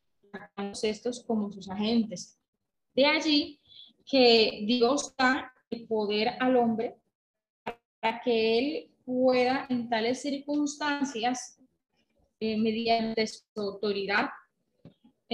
estos 0.82 1.22
como 1.24 1.50
sus 1.52 1.68
agentes. 1.68 2.38
De 2.94 3.06
allí 3.06 3.60
que 4.04 4.64
Dios 4.66 5.14
da 5.16 5.52
el 5.70 5.86
poder 5.86 6.36
al 6.40 6.56
hombre 6.56 6.96
para 8.00 8.20
que 8.20 8.58
él 8.58 8.90
pueda 9.04 9.66
en 9.68 9.88
tales 9.88 10.22
circunstancias, 10.22 11.60
eh, 12.40 12.56
mediante 12.56 13.26
su 13.26 13.44
autoridad, 13.56 14.30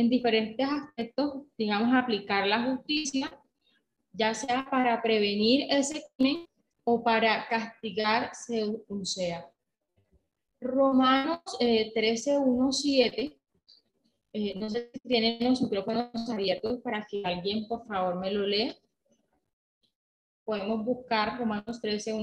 en 0.00 0.08
diferentes 0.08 0.66
aspectos, 0.66 1.44
digamos, 1.58 1.92
aplicar 1.94 2.46
la 2.46 2.64
justicia, 2.64 3.30
ya 4.12 4.34
sea 4.34 4.66
para 4.70 5.00
prevenir 5.02 5.66
ese 5.70 6.02
crimen 6.16 6.46
o 6.84 7.02
para 7.04 7.46
castigar 7.48 8.30
según 8.34 9.04
sea. 9.04 9.46
Romanos 10.60 11.40
eh, 11.60 11.92
13, 11.94 12.38
1, 12.38 12.72
7. 12.72 13.38
no 14.56 14.70
sé 14.70 14.90
si 14.92 15.08
tienen 15.08 15.50
los 15.50 15.62
micrófonos 15.62 16.28
abiertos 16.30 16.80
para 16.82 17.06
que 17.08 17.22
alguien, 17.24 17.68
por 17.68 17.86
favor, 17.86 18.18
me 18.18 18.30
lo 18.30 18.46
lea. 18.46 18.74
Podemos 20.44 20.84
buscar 20.84 21.38
Romanos 21.38 21.80
13, 21.80 22.14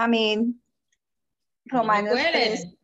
Amén. 0.00 0.62
Romanos 1.64 2.14
13. 2.14 2.78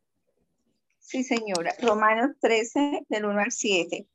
Sí, 0.99 1.23
señora. 1.23 1.73
Romanos 1.81 2.33
13, 2.41 3.07
del 3.09 3.27
1 3.27 3.39
al 3.39 3.53
7. 3.53 4.09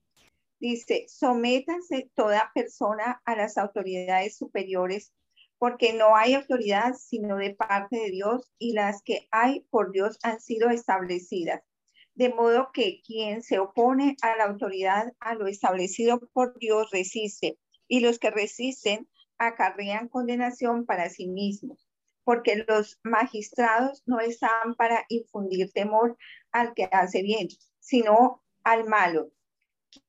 Dice, 0.60 1.06
sométase 1.08 2.12
toda 2.14 2.52
persona 2.54 3.22
a 3.24 3.38
las 3.38 3.58
autoridades 3.58 4.36
superiores, 4.36 5.14
porque 5.58 5.94
no 5.94 6.18
hay 6.18 6.34
autoridad 6.34 6.94
sino 6.96 7.38
de 7.38 7.56
parte 7.56 7.96
de 7.96 8.12
Dios 8.12 8.52
y 8.58 8.74
las 8.74 9.02
que 9.02 9.30
hay 9.32 9.62
por 9.70 9.94
Dios 9.94 10.20
han 10.22 10.42
sido 10.42 10.70
establecidas. 10.70 11.62
De 12.16 12.34
modo 12.34 12.70
que 12.74 13.02
quien 13.08 13.44
se 13.44 13.60
opone 13.60 14.18
a 14.22 14.36
la 14.36 14.44
autoridad, 14.44 15.14
a 15.22 15.36
lo 15.36 15.48
establecido 15.48 16.20
por 16.34 16.60
Dios, 16.60 16.92
resiste, 16.92 17.58
y 17.88 18.02
los 18.02 18.20
que 18.20 18.30
resisten 18.30 19.08
acarrean 19.38 20.10
condenación 20.10 20.86
para 20.86 21.10
sí 21.10 21.30
mismos 21.30 21.89
porque 22.30 22.64
los 22.68 23.00
magistrados 23.02 24.04
no 24.06 24.20
están 24.20 24.76
para 24.76 25.04
infundir 25.10 25.72
temor 25.72 26.16
al 26.52 26.76
que 26.76 26.88
hace 26.92 27.24
bien, 27.24 27.48
sino 27.80 28.44
al 28.64 28.86
malo. 28.86 29.32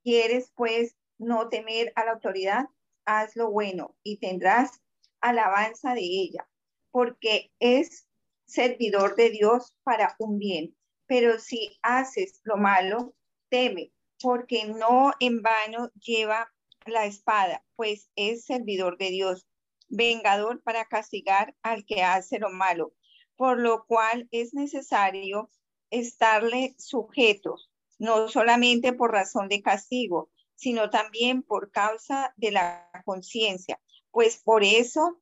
¿Quieres 0.03 0.53
pues 0.55 0.99
no 1.17 1.49
temer 1.49 1.95
a 1.97 2.05
la 2.05 2.11
autoridad? 2.13 2.67
Haz 3.07 3.37
lo 3.37 3.51
bueno 3.51 3.97
y 4.03 4.19
tendrás 4.19 4.83
alabanza 5.23 5.95
de 5.95 6.03
ella, 6.03 6.47
porque 6.91 7.51
es 7.59 8.07
servidor 8.45 9.17
de 9.17 9.31
Dios 9.31 9.75
para 9.83 10.15
un 10.19 10.39
bien. 10.39 10.77
Pero 11.07 11.39
si 11.39 11.79
haces 11.81 12.43
lo 12.45 12.59
malo, 12.59 13.15
teme, 13.49 13.95
porque 14.21 14.67
no 14.67 15.15
en 15.21 15.41
vano 15.41 15.91
lleva 15.95 16.53
la 16.85 17.07
espada, 17.07 17.65
pues 17.77 18.11
es 18.15 18.45
servidor 18.45 18.99
de 18.99 19.09
Dios 19.09 19.47
vengador 19.91 20.63
para 20.63 20.87
castigar 20.87 21.55
al 21.63 21.85
que 21.85 22.03
hace 22.03 22.39
lo 22.39 22.51
malo, 22.51 22.95
por 23.37 23.59
lo 23.59 23.85
cual 23.85 24.29
es 24.31 24.55
necesario 24.55 25.51
estarle 25.91 26.75
sujetos, 26.79 27.71
no 27.99 28.29
solamente 28.29 28.93
por 28.93 29.13
razón 29.13 29.49
de 29.49 29.63
castigo, 29.63 30.31
sino 30.55 30.91
también 30.91 31.43
por 31.43 31.71
causa 31.71 32.33
de 32.37 32.53
la 32.53 32.91
conciencia, 33.05 33.81
pues 34.11 34.41
por 34.43 34.63
eso, 34.63 35.21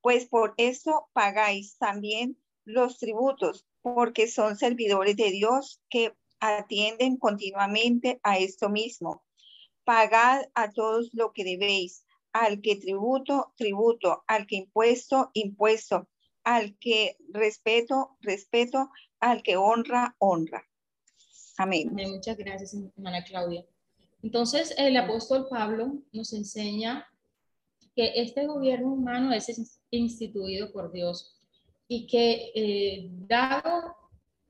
pues 0.00 0.26
por 0.26 0.54
eso 0.56 1.08
pagáis 1.12 1.76
también 1.78 2.38
los 2.64 2.98
tributos, 2.98 3.66
porque 3.82 4.28
son 4.28 4.56
servidores 4.56 5.16
de 5.16 5.30
Dios 5.30 5.82
que 5.90 6.14
atienden 6.40 7.16
continuamente 7.16 8.20
a 8.22 8.38
esto 8.38 8.68
mismo. 8.68 9.24
Pagad 9.84 10.42
a 10.54 10.70
todos 10.70 11.10
lo 11.12 11.32
que 11.32 11.44
debéis, 11.44 12.04
al 12.32 12.60
que 12.60 12.76
tributo, 12.76 13.52
tributo, 13.56 14.24
al 14.26 14.46
que 14.46 14.56
impuesto, 14.56 15.30
impuesto, 15.34 16.08
al 16.44 16.76
que 16.78 17.16
respeto, 17.32 18.16
respeto, 18.20 18.90
al 19.20 19.42
que 19.42 19.56
honra, 19.56 20.14
honra. 20.18 20.64
Amén. 21.58 21.90
Muchas 21.92 22.36
gracias, 22.36 22.74
hermana 22.74 23.22
Claudia. 23.24 23.64
Entonces, 24.22 24.74
el 24.78 24.96
apóstol 24.96 25.46
Pablo 25.48 26.02
nos 26.12 26.32
enseña 26.32 27.06
que 27.94 28.12
este 28.16 28.46
gobierno 28.46 28.92
humano 28.92 29.32
es 29.32 29.78
instituido 29.90 30.72
por 30.72 30.92
Dios 30.92 31.36
y 31.88 32.06
que 32.06 32.52
eh, 32.54 33.10
dado, 33.26 33.96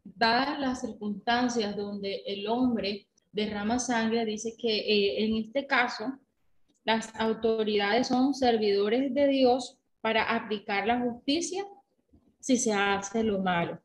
dadas 0.05 0.59
las 0.61 0.81
circunstancias 0.83 1.77
donde 1.77 2.23
el 2.27 2.47
hombre 2.47 3.09
derrama 3.33 3.79
sangre, 3.79 4.25
dice 4.25 4.57
que 4.59 4.79
eh, 4.79 5.25
en 5.25 5.37
este 5.37 5.67
caso 5.67 6.19
las 6.85 7.15
autoridades 7.17 8.09
son 8.09 8.35
servidores 8.35 9.13
de 9.15 9.29
Dios 9.29 9.79
para 10.01 10.35
aplicar 10.35 10.87
la 10.87 11.01
justicia 11.01 11.65
si 12.41 12.57
se 12.57 12.73
hace 12.73 13.23
lo 13.23 13.41
malo. 13.41 13.79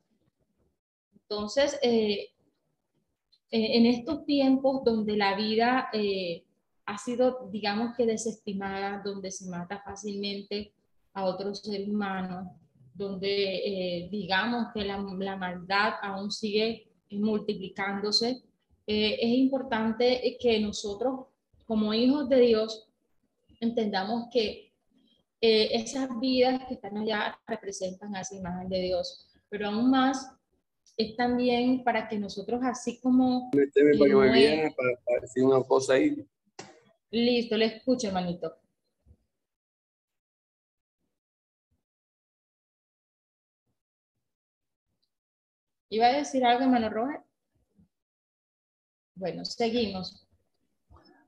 Entonces, 1.14 1.78
eh, 1.82 2.30
eh, 3.52 3.78
en 3.78 3.86
estos 3.86 4.26
tiempos 4.26 4.84
donde 4.84 5.18
la 5.18 5.36
vida 5.36 5.90
eh, 5.92 6.46
ha 6.86 6.98
sido, 6.98 7.50
digamos 7.52 7.96
que 7.98 8.06
desestimada, 8.06 9.02
donde 9.04 9.32
se 9.32 9.50
mata 9.50 9.82
fácilmente 9.84 10.74
a 11.14 11.26
otros 11.26 11.62
seres 11.62 11.90
humanos, 11.90 12.48
donde 12.94 14.08
digamos 14.10 14.68
que 14.74 14.86
la, 14.86 14.98
la, 14.98 15.36
maldad 15.36 15.94
aún 16.02 16.32
sigue 16.32 16.88
multiplicándose, 17.10 18.44
es 18.86 19.30
importante 19.30 20.38
que 20.40 20.60
nosotros 20.62 21.26
como 21.66 21.94
hijos 21.94 22.30
de 22.30 22.40
Dios 22.42 22.85
entendamos 23.66 24.30
que 24.32 24.74
eh, 25.42 25.70
esas 25.74 26.10
vidas 26.20 26.64
que 26.68 26.76
están 26.76 26.98
allá 26.98 27.38
representan 27.46 28.16
a 28.16 28.22
esa 28.22 28.36
imagen 28.36 28.70
de 28.70 28.82
Dios, 28.82 29.28
pero 29.50 29.68
aún 29.68 29.90
más 29.90 30.32
es 30.98 31.16
también 31.16 31.84
para 31.84 32.08
que 32.08 32.18
nosotros 32.18 32.62
así 32.64 33.00
como... 33.02 33.52
para 33.52 33.62
para, 35.06 35.22
decir 35.22 35.44
una 35.44 35.62
cosa 35.64 35.94
ahí. 35.96 36.26
Listo, 37.12 37.58
le 37.58 37.66
escucho, 37.66 38.08
hermanito. 38.08 38.56
¿Iba 45.90 46.08
a 46.08 46.14
decir 46.14 46.44
algo, 46.44 46.64
hermano 46.64 46.90
Roger? 46.90 47.22
Bueno, 49.16 49.46
seguimos. 49.46 50.25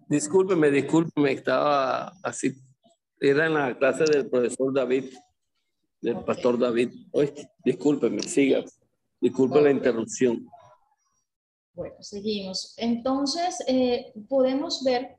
Discúlpeme, 0.09 0.71
discúlpeme, 0.71 1.33
estaba 1.33 2.13
así. 2.23 2.53
Era 3.19 3.47
en 3.47 3.53
la 3.55 3.77
clase 3.77 4.05
del 4.05 4.29
profesor 4.29 4.73
David, 4.73 5.13
del 6.01 6.23
pastor 6.23 6.57
David. 6.57 6.91
Oye, 7.11 7.49
discúlpeme, 7.63 8.21
siga. 8.21 8.63
Disculpe 9.19 9.61
la 9.61 9.71
interrupción. 9.71 10.47
Bueno, 11.73 11.95
seguimos. 11.99 12.73
Entonces, 12.77 13.57
eh, 13.67 14.13
podemos 14.29 14.83
ver 14.83 15.17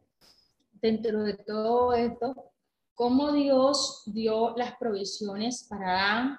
dentro 0.73 1.23
de 1.23 1.35
todo 1.35 1.93
esto 1.93 2.53
cómo 2.95 3.33
Dios 3.33 4.05
dio 4.07 4.57
las 4.57 4.77
provisiones 4.79 5.67
para 5.69 5.91
Adán 5.91 6.39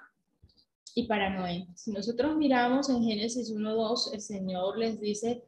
y 0.94 1.06
para 1.06 1.30
Noé. 1.30 1.68
Si 1.76 1.92
nosotros 1.92 2.36
miramos 2.36 2.88
en 2.90 3.04
Génesis 3.04 3.54
1.2, 3.54 4.14
el 4.14 4.20
Señor 4.20 4.76
les 4.76 5.00
dice 5.00 5.44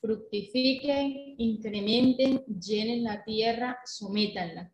fructifiquen, 0.00 1.34
incrementen, 1.38 2.44
llenen 2.46 3.04
la 3.04 3.22
tierra, 3.24 3.78
sométanla. 3.84 4.72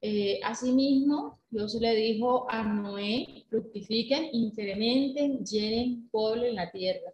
Eh, 0.00 0.40
asimismo, 0.44 1.40
Dios 1.50 1.74
le 1.74 1.94
dijo 1.94 2.50
a 2.50 2.62
Noé, 2.62 3.44
fructifiquen, 3.48 4.28
incrementen, 4.32 5.44
llenen, 5.44 6.08
pueblen 6.10 6.54
la 6.54 6.70
tierra. 6.70 7.12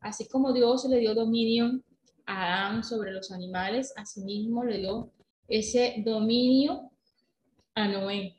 Así 0.00 0.28
como 0.28 0.52
Dios 0.52 0.86
le 0.88 0.98
dio 0.98 1.14
dominio 1.14 1.80
a 2.26 2.66
Adán 2.66 2.84
sobre 2.84 3.12
los 3.12 3.30
animales, 3.30 3.92
asimismo 3.96 4.64
le 4.64 4.78
dio 4.78 5.12
ese 5.46 6.02
dominio 6.04 6.90
a 7.74 7.88
Noé. 7.88 8.36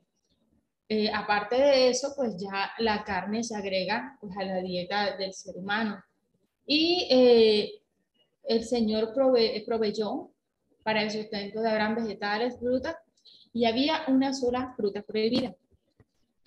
Eh, 0.89 1.11
aparte 1.13 1.55
de 1.55 1.89
eso, 1.89 2.13
pues 2.15 2.35
ya 2.37 2.71
la 2.79 3.03
carne 3.03 3.43
se 3.43 3.55
agrega 3.55 4.17
pues, 4.19 4.35
a 4.37 4.43
la 4.43 4.61
dieta 4.61 5.15
del 5.17 5.33
ser 5.33 5.55
humano. 5.55 6.03
Y 6.65 7.07
eh, 7.11 7.71
el 8.49 8.63
Señor 8.63 9.13
proveyó 9.13 10.31
para 10.81 11.03
el 11.03 11.11
sustento 11.11 11.61
de 11.61 11.71
gran 11.71 11.93
vegetales, 11.93 12.57
frutas, 12.57 12.95
y 13.53 13.65
había 13.65 14.05
una 14.07 14.33
sola 14.33 14.73
fruta 14.75 15.03
prohibida. 15.03 15.55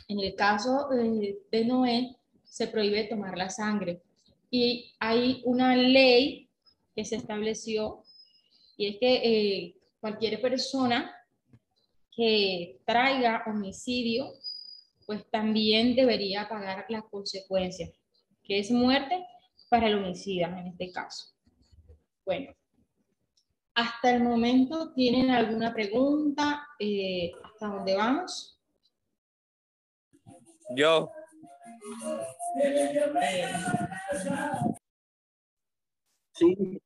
En 0.09 0.19
el 0.19 0.35
caso 0.35 0.93
eh, 0.93 1.39
de 1.51 1.65
Noé, 1.65 2.17
se 2.43 2.67
prohíbe 2.67 3.05
tomar 3.05 3.39
la 3.39 3.49
sangre. 3.49 4.03
Y 4.51 4.93
hay 4.99 5.43
una 5.45 5.77
ley 5.77 6.51
que 6.95 7.05
se 7.05 7.17
estableció 7.17 8.03
y 8.77 8.89
es 8.89 8.97
que 8.99 9.15
eh, 9.15 9.77
cualquier 10.01 10.41
persona 10.43 11.15
que 12.15 12.81
traiga 12.85 13.45
homicidio, 13.47 14.33
pues 15.07 15.25
también 15.31 15.95
debería 15.95 16.49
pagar 16.49 16.85
las 16.89 17.05
consecuencias, 17.05 17.91
que 18.43 18.59
es 18.59 18.73
muerte 18.73 19.25
para 19.71 19.87
el 19.87 19.95
homicida 19.95 20.49
en 20.59 20.67
este 20.67 20.91
caso. 20.91 21.32
Bueno, 22.25 22.55
hasta 23.75 24.15
el 24.15 24.23
momento, 24.23 24.93
¿tienen 24.93 25.31
alguna 25.31 25.75
pregunta? 25.75 26.69
Eh, 26.79 27.33
¿Hasta 27.43 27.67
dónde 27.67 27.97
vamos? 27.97 28.61
Yo. 30.77 31.11
Sí. 36.35 36.81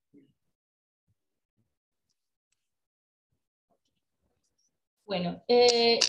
Bueno, 5.05 5.43
eh, 5.49 6.01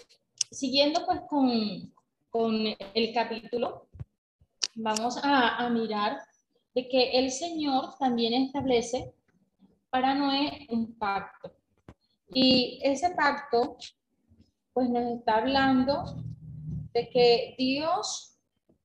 siguiendo 0.52 1.06
pues 1.06 1.20
con, 1.28 1.94
con, 2.30 2.56
el 2.94 3.14
capítulo, 3.14 3.90
vamos 4.76 5.18
a, 5.24 5.58
a 5.58 5.70
mirar 5.70 6.20
de 6.74 6.88
que 6.88 7.20
el 7.20 7.32
Señor 7.32 7.96
también 8.00 8.34
establece 8.34 9.14
para 9.90 10.14
Noé 10.14 10.68
un 10.70 10.98
pacto. 10.98 11.52
Y 12.34 12.80
ese 12.84 13.12
pacto, 13.12 13.78
pues 14.74 14.90
nos 14.90 15.20
está 15.20 15.38
hablando 15.38 16.04
de 16.94 17.10
que 17.10 17.56
Dios 17.58 18.38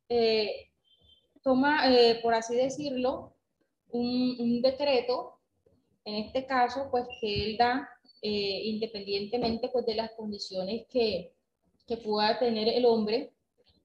eh, 0.08 0.70
toma, 1.42 1.90
eh, 1.92 2.20
por 2.22 2.34
así 2.34 2.54
decirlo, 2.54 3.34
un, 3.90 4.62
decreto, 4.62 5.38
en 6.04 6.14
este 6.16 6.46
caso, 6.46 6.88
pues 6.90 7.06
que 7.20 7.44
Él 7.44 7.56
da, 7.56 7.88
eh, 8.22 8.62
independientemente 8.64 9.68
pues, 9.68 9.84
de 9.84 9.96
las 9.96 10.12
condiciones 10.12 10.86
que, 10.88 11.34
que 11.86 11.96
pueda 11.98 12.38
tener 12.38 12.68
el 12.68 12.86
hombre, 12.86 13.32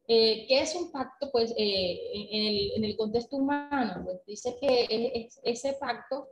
eh, 0.09 0.45
¿Qué 0.47 0.61
es 0.61 0.73
un 0.73 0.89
pacto? 0.89 1.29
Pues 1.31 1.53
en, 1.57 2.83
el, 2.83 2.95
contexto 2.95 3.35
humano, 3.35 4.03
pues 4.05 4.25
dice 4.25 4.57
que 4.59 5.27
ese 5.43 5.73
pacto 5.73 6.29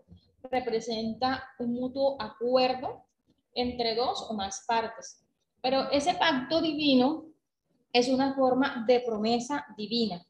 representa 0.51 1.43
un 1.60 1.73
mutuo 1.73 2.17
acuerdo 2.19 3.05
entre 3.53 3.95
dos 3.95 4.27
o 4.29 4.34
más 4.34 4.65
partes. 4.67 5.25
Pero 5.62 5.89
ese 5.91 6.13
pacto 6.15 6.62
divino 6.62 7.25
es 7.91 8.10
una 8.10 8.36
forma 8.36 8.84
de 8.88 8.99
promesa 8.99 9.65
divina. 9.77 10.25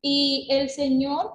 Y 0.00 0.46
el 0.50 0.70
Señor, 0.70 1.32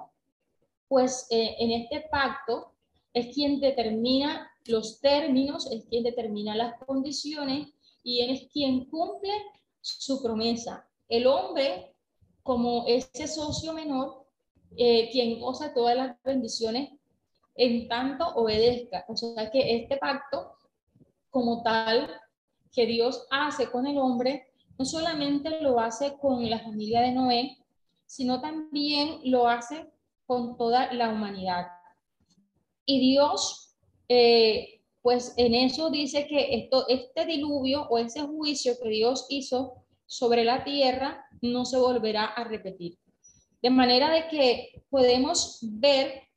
pues 0.88 1.26
eh, 1.30 1.56
en 1.58 1.70
este 1.82 2.08
pacto, 2.10 2.72
es 3.12 3.34
quien 3.34 3.60
determina 3.60 4.50
los 4.66 5.00
términos, 5.00 5.70
es 5.70 5.84
quien 5.86 6.04
determina 6.04 6.54
las 6.54 6.78
condiciones 6.84 7.68
y 8.02 8.20
es 8.30 8.50
quien 8.52 8.86
cumple 8.86 9.32
su 9.80 10.22
promesa. 10.22 10.88
El 11.08 11.26
hombre, 11.26 11.94
como 12.42 12.84
ese 12.86 13.26
socio 13.26 13.72
menor, 13.72 14.26
eh, 14.76 15.10
quien 15.10 15.40
goza 15.40 15.74
todas 15.74 15.96
las 15.96 16.22
bendiciones 16.22 16.99
en 17.54 17.88
tanto 17.88 18.26
obedezca. 18.34 19.04
O 19.08 19.16
sea 19.16 19.50
que 19.50 19.76
este 19.76 19.96
pacto, 19.96 20.54
como 21.30 21.62
tal, 21.62 22.10
que 22.72 22.86
Dios 22.86 23.26
hace 23.30 23.70
con 23.70 23.86
el 23.86 23.98
hombre, 23.98 24.46
no 24.78 24.84
solamente 24.84 25.60
lo 25.60 25.78
hace 25.78 26.16
con 26.18 26.48
la 26.48 26.60
familia 26.60 27.02
de 27.02 27.12
Noé, 27.12 27.58
sino 28.06 28.40
también 28.40 29.20
lo 29.24 29.48
hace 29.48 29.90
con 30.26 30.56
toda 30.56 30.92
la 30.92 31.10
humanidad. 31.10 31.66
Y 32.86 32.98
Dios, 33.00 33.76
eh, 34.08 34.80
pues 35.02 35.34
en 35.36 35.54
eso 35.54 35.90
dice 35.90 36.26
que 36.26 36.54
esto, 36.54 36.88
este 36.88 37.26
diluvio 37.26 37.86
o 37.88 37.98
ese 37.98 38.22
juicio 38.22 38.74
que 38.82 38.88
Dios 38.88 39.26
hizo 39.28 39.84
sobre 40.06 40.44
la 40.44 40.64
tierra 40.64 41.24
no 41.40 41.64
se 41.64 41.78
volverá 41.78 42.24
a 42.24 42.44
repetir. 42.44 42.98
De 43.62 43.70
manera 43.70 44.10
de 44.10 44.28
que 44.28 44.82
podemos 44.88 45.58
ver 45.62 46.29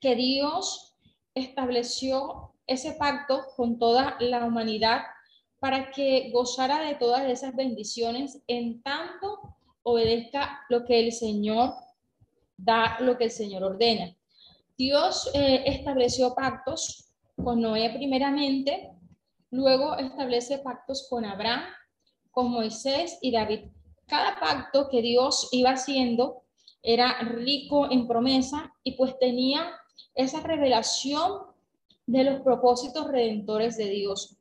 que 0.00 0.14
Dios 0.14 0.96
estableció 1.34 2.54
ese 2.66 2.92
pacto 2.92 3.46
con 3.56 3.78
toda 3.78 4.16
la 4.20 4.44
humanidad 4.44 5.02
para 5.58 5.90
que 5.90 6.30
gozara 6.32 6.80
de 6.82 6.94
todas 6.94 7.22
esas 7.28 7.54
bendiciones 7.56 8.42
en 8.46 8.82
tanto 8.82 9.56
obedezca 9.82 10.60
lo 10.68 10.84
que 10.84 11.00
el 11.00 11.12
Señor 11.12 11.74
da, 12.56 12.98
lo 13.00 13.16
que 13.16 13.24
el 13.24 13.30
Señor 13.30 13.64
ordena. 13.64 14.14
Dios 14.76 15.30
eh, 15.34 15.64
estableció 15.66 16.34
pactos 16.34 17.12
con 17.42 17.60
Noé 17.60 17.90
primeramente, 17.90 18.92
luego 19.50 19.96
establece 19.96 20.58
pactos 20.58 21.06
con 21.08 21.24
Abraham, 21.24 21.64
con 22.30 22.50
Moisés 22.50 23.18
y 23.22 23.32
David. 23.32 23.70
Cada 24.06 24.38
pacto 24.38 24.88
que 24.88 25.02
Dios 25.02 25.48
iba 25.52 25.70
haciendo 25.70 26.44
era 26.82 27.18
rico 27.22 27.90
en 27.90 28.06
promesa 28.06 28.72
y 28.84 28.92
pues 28.92 29.18
tenía 29.18 29.68
esa 30.14 30.40
revelación 30.40 31.42
de 32.06 32.24
los 32.24 32.40
propósitos 32.40 33.06
redentores 33.08 33.76
de 33.76 33.90
Dios. 33.90 34.36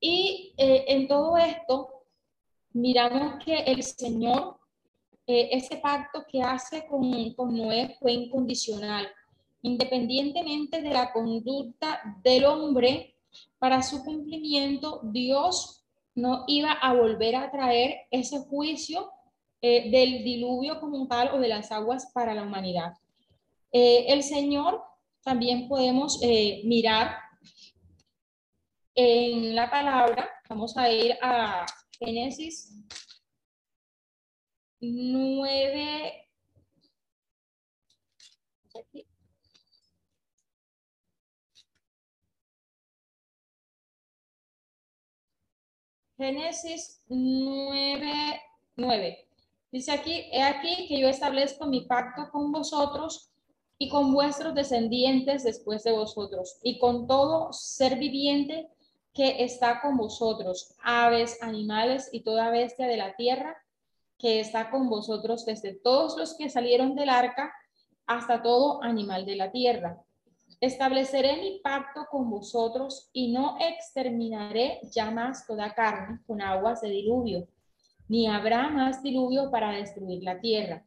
Y 0.00 0.54
eh, 0.56 0.84
en 0.88 1.08
todo 1.08 1.36
esto, 1.36 1.88
miramos 2.72 3.44
que 3.44 3.54
el 3.60 3.82
Señor, 3.82 4.58
eh, 5.26 5.48
ese 5.52 5.76
pacto 5.76 6.24
que 6.28 6.42
hace 6.42 6.86
con, 6.86 7.32
con 7.34 7.56
Noé 7.56 7.96
fue 7.98 8.12
incondicional, 8.12 9.08
independientemente 9.62 10.82
de 10.82 10.90
la 10.90 11.12
conducta 11.12 12.00
del 12.22 12.44
hombre, 12.44 13.14
para 13.58 13.82
su 13.82 14.04
cumplimiento, 14.04 15.00
Dios 15.04 15.84
no 16.14 16.44
iba 16.46 16.72
a 16.72 16.92
volver 16.92 17.34
a 17.36 17.50
traer 17.50 18.02
ese 18.10 18.40
juicio 18.40 19.10
eh, 19.60 19.90
del 19.90 20.22
diluvio 20.22 20.78
como 20.80 21.06
tal 21.08 21.30
o 21.34 21.40
de 21.40 21.48
las 21.48 21.72
aguas 21.72 22.10
para 22.12 22.34
la 22.34 22.42
humanidad. 22.42 22.92
El 23.74 24.22
Señor 24.22 24.80
también 25.24 25.66
podemos 25.68 26.20
eh, 26.22 26.62
mirar 26.64 27.18
en 28.94 29.56
la 29.56 29.68
palabra, 29.68 30.30
vamos 30.48 30.76
a 30.76 30.88
ir 30.88 31.16
a 31.20 31.66
Génesis 31.98 32.72
9. 34.80 36.28
Génesis 46.16 47.02
9, 47.08 48.40
9. 48.76 49.28
Dice 49.72 49.90
aquí, 49.90 50.12
he 50.30 50.42
aquí 50.42 50.86
que 50.86 51.00
yo 51.00 51.08
establezco 51.08 51.66
mi 51.66 51.86
pacto 51.86 52.30
con 52.30 52.52
vosotros 52.52 53.33
y 53.78 53.88
con 53.88 54.12
vuestros 54.12 54.54
descendientes 54.54 55.44
después 55.44 55.82
de 55.84 55.92
vosotros, 55.92 56.58
y 56.62 56.78
con 56.78 57.06
todo 57.06 57.52
ser 57.52 57.98
viviente 57.98 58.68
que 59.12 59.44
está 59.44 59.80
con 59.80 59.96
vosotros, 59.96 60.74
aves, 60.82 61.38
animales 61.42 62.08
y 62.12 62.20
toda 62.20 62.50
bestia 62.50 62.86
de 62.86 62.96
la 62.96 63.14
tierra 63.14 63.56
que 64.18 64.40
está 64.40 64.70
con 64.70 64.88
vosotros, 64.88 65.44
desde 65.44 65.74
todos 65.74 66.16
los 66.16 66.36
que 66.36 66.50
salieron 66.50 66.94
del 66.94 67.08
arca 67.08 67.52
hasta 68.06 68.42
todo 68.42 68.82
animal 68.82 69.24
de 69.26 69.36
la 69.36 69.50
tierra. 69.50 70.02
Estableceré 70.60 71.36
mi 71.40 71.60
pacto 71.60 72.06
con 72.10 72.30
vosotros 72.30 73.10
y 73.12 73.32
no 73.32 73.56
exterminaré 73.60 74.80
ya 74.90 75.10
más 75.10 75.46
toda 75.46 75.74
carne 75.74 76.20
con 76.26 76.40
aguas 76.40 76.80
de 76.80 76.90
diluvio, 76.90 77.46
ni 78.08 78.26
habrá 78.28 78.68
más 78.68 79.02
diluvio 79.02 79.50
para 79.50 79.72
destruir 79.72 80.22
la 80.22 80.40
tierra. 80.40 80.84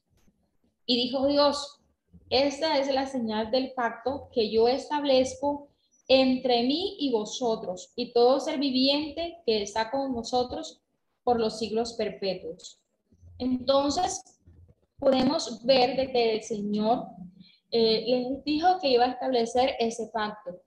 Y 0.85 0.95
dijo 0.95 1.27
Dios, 1.27 1.81
esta 2.29 2.77
es 2.77 2.93
la 2.93 3.07
señal 3.07 3.51
del 3.51 3.73
pacto 3.73 4.29
que 4.33 4.51
yo 4.51 4.67
establezco 4.67 5.69
entre 6.07 6.63
mí 6.63 6.97
y 6.99 7.11
vosotros 7.11 7.91
y 7.95 8.13
todo 8.13 8.39
ser 8.39 8.59
viviente 8.59 9.41
que 9.45 9.61
está 9.61 9.91
con 9.91 10.13
vosotros 10.13 10.81
por 11.23 11.39
los 11.39 11.59
siglos 11.59 11.93
perpetuos. 11.93 12.81
Entonces, 13.37 14.23
podemos 14.97 15.63
ver 15.65 15.97
de 15.97 16.11
que 16.11 16.35
el 16.35 16.43
Señor 16.43 17.07
eh, 17.71 18.03
les 18.07 18.43
dijo 18.43 18.79
que 18.81 18.89
iba 18.89 19.05
a 19.05 19.11
establecer 19.11 19.75
ese 19.79 20.07
pacto. 20.07 20.61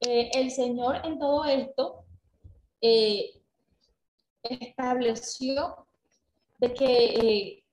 Eh, 0.00 0.30
el 0.34 0.50
Señor 0.50 1.00
en 1.04 1.18
todo 1.18 1.44
esto 1.44 2.04
eh, 2.80 3.42
estableció 4.42 5.86
de 6.58 6.74
que 6.74 7.64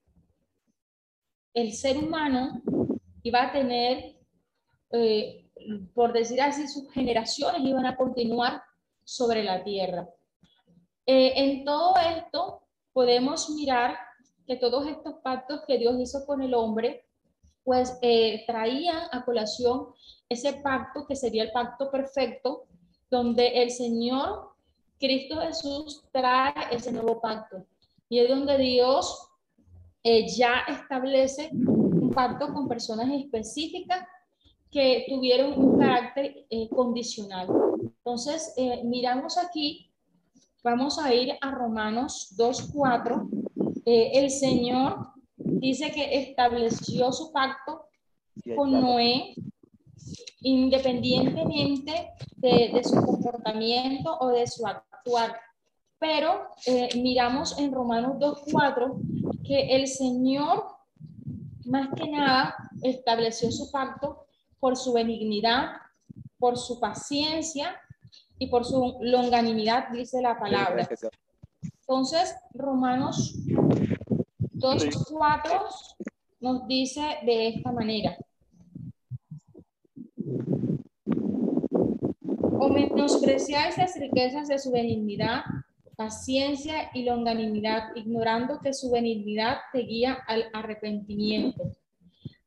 el 1.54 1.72
ser 1.72 1.98
humano 1.98 2.62
iba 3.28 3.42
a 3.42 3.52
tener, 3.52 4.16
eh, 4.90 5.50
por 5.94 6.12
decir 6.12 6.40
así, 6.40 6.66
sus 6.66 6.90
generaciones 6.92 7.62
iban 7.62 7.86
a 7.86 7.96
continuar 7.96 8.62
sobre 9.04 9.44
la 9.44 9.62
tierra. 9.62 10.08
Eh, 11.06 11.32
en 11.36 11.64
todo 11.64 11.94
esto 11.96 12.62
podemos 12.92 13.50
mirar 13.50 13.96
que 14.46 14.56
todos 14.56 14.86
estos 14.86 15.14
pactos 15.22 15.62
que 15.66 15.78
Dios 15.78 16.00
hizo 16.00 16.24
con 16.26 16.42
el 16.42 16.54
hombre, 16.54 17.04
pues 17.64 17.98
eh, 18.00 18.44
traía 18.46 19.08
a 19.12 19.24
colación 19.24 19.88
ese 20.28 20.54
pacto 20.54 21.06
que 21.06 21.16
sería 21.16 21.42
el 21.42 21.52
pacto 21.52 21.90
perfecto, 21.90 22.64
donde 23.10 23.62
el 23.62 23.70
Señor 23.70 24.52
Cristo 24.98 25.40
Jesús 25.40 26.02
trae 26.12 26.54
ese 26.70 26.92
nuevo 26.92 27.20
pacto. 27.20 27.64
Y 28.08 28.20
es 28.20 28.28
donde 28.28 28.56
Dios 28.56 29.24
ya 30.34 30.64
establece 30.66 31.50
un 32.18 32.28
pacto 32.28 32.52
con 32.52 32.68
personas 32.68 33.08
específicas 33.10 34.06
que 34.70 35.06
tuvieron 35.08 35.58
un 35.58 35.78
carácter 35.78 36.46
eh, 36.50 36.68
condicional. 36.68 37.48
Entonces, 37.80 38.52
eh, 38.56 38.82
miramos 38.84 39.38
aquí, 39.38 39.90
vamos 40.62 40.98
a 40.98 41.14
ir 41.14 41.32
a 41.40 41.50
Romanos 41.50 42.34
2.4. 42.36 43.28
el 43.84 44.30
Señor 44.30 45.08
dice 45.36 45.90
que 45.90 46.18
estableció 46.18 47.12
su 47.12 47.32
pacto 47.32 47.86
con 48.56 48.72
Noé 48.72 49.34
independientemente 50.40 52.10
de, 52.36 52.82
su 52.84 52.94
comportamiento 53.04 54.16
o 54.20 54.28
de 54.28 54.46
su 54.46 54.66
actuar. 54.66 55.36
Pero 55.98 56.48
eh, 56.66 56.88
miramos 56.96 57.58
en 57.58 57.72
Romanos 57.72 58.18
2.4 58.18 59.42
que 59.44 59.76
el 59.76 59.88
Señor, 59.88 60.64
más 61.68 61.90
que 61.94 62.10
nada, 62.10 62.56
estableció 62.82 63.52
su 63.52 63.70
pacto 63.70 64.26
por 64.58 64.76
su 64.76 64.92
benignidad, 64.92 65.76
por 66.38 66.58
su 66.58 66.80
paciencia 66.80 67.76
y 68.38 68.48
por 68.48 68.64
su 68.64 68.96
longanimidad, 69.00 69.90
dice 69.90 70.22
la 70.22 70.38
palabra. 70.38 70.88
Entonces, 71.62 72.34
Romanos 72.54 73.34
2.4 73.46 75.96
nos 76.40 76.66
dice 76.66 77.18
de 77.24 77.48
esta 77.48 77.72
manera. 77.72 78.16
o 82.60 82.68
menospreciáis 82.68 83.78
las 83.78 83.98
riquezas 83.98 84.48
de 84.48 84.58
su 84.58 84.70
benignidad, 84.70 85.42
paciencia 85.98 86.90
y 86.94 87.02
longanimidad, 87.02 87.96
ignorando 87.96 88.60
que 88.60 88.72
su 88.72 88.88
benignidad 88.88 89.56
te 89.72 89.80
guía 89.80 90.16
al 90.28 90.44
arrepentimiento. 90.52 91.72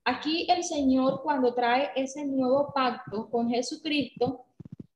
Aquí 0.06 0.48
el 0.50 0.64
Señor 0.64 1.22
cuando 1.22 1.54
trae 1.54 1.90
ese 1.98 2.26
nuevo 2.26 2.72
pacto 2.74 3.30
con 3.30 3.50
Jesucristo, 3.50 4.46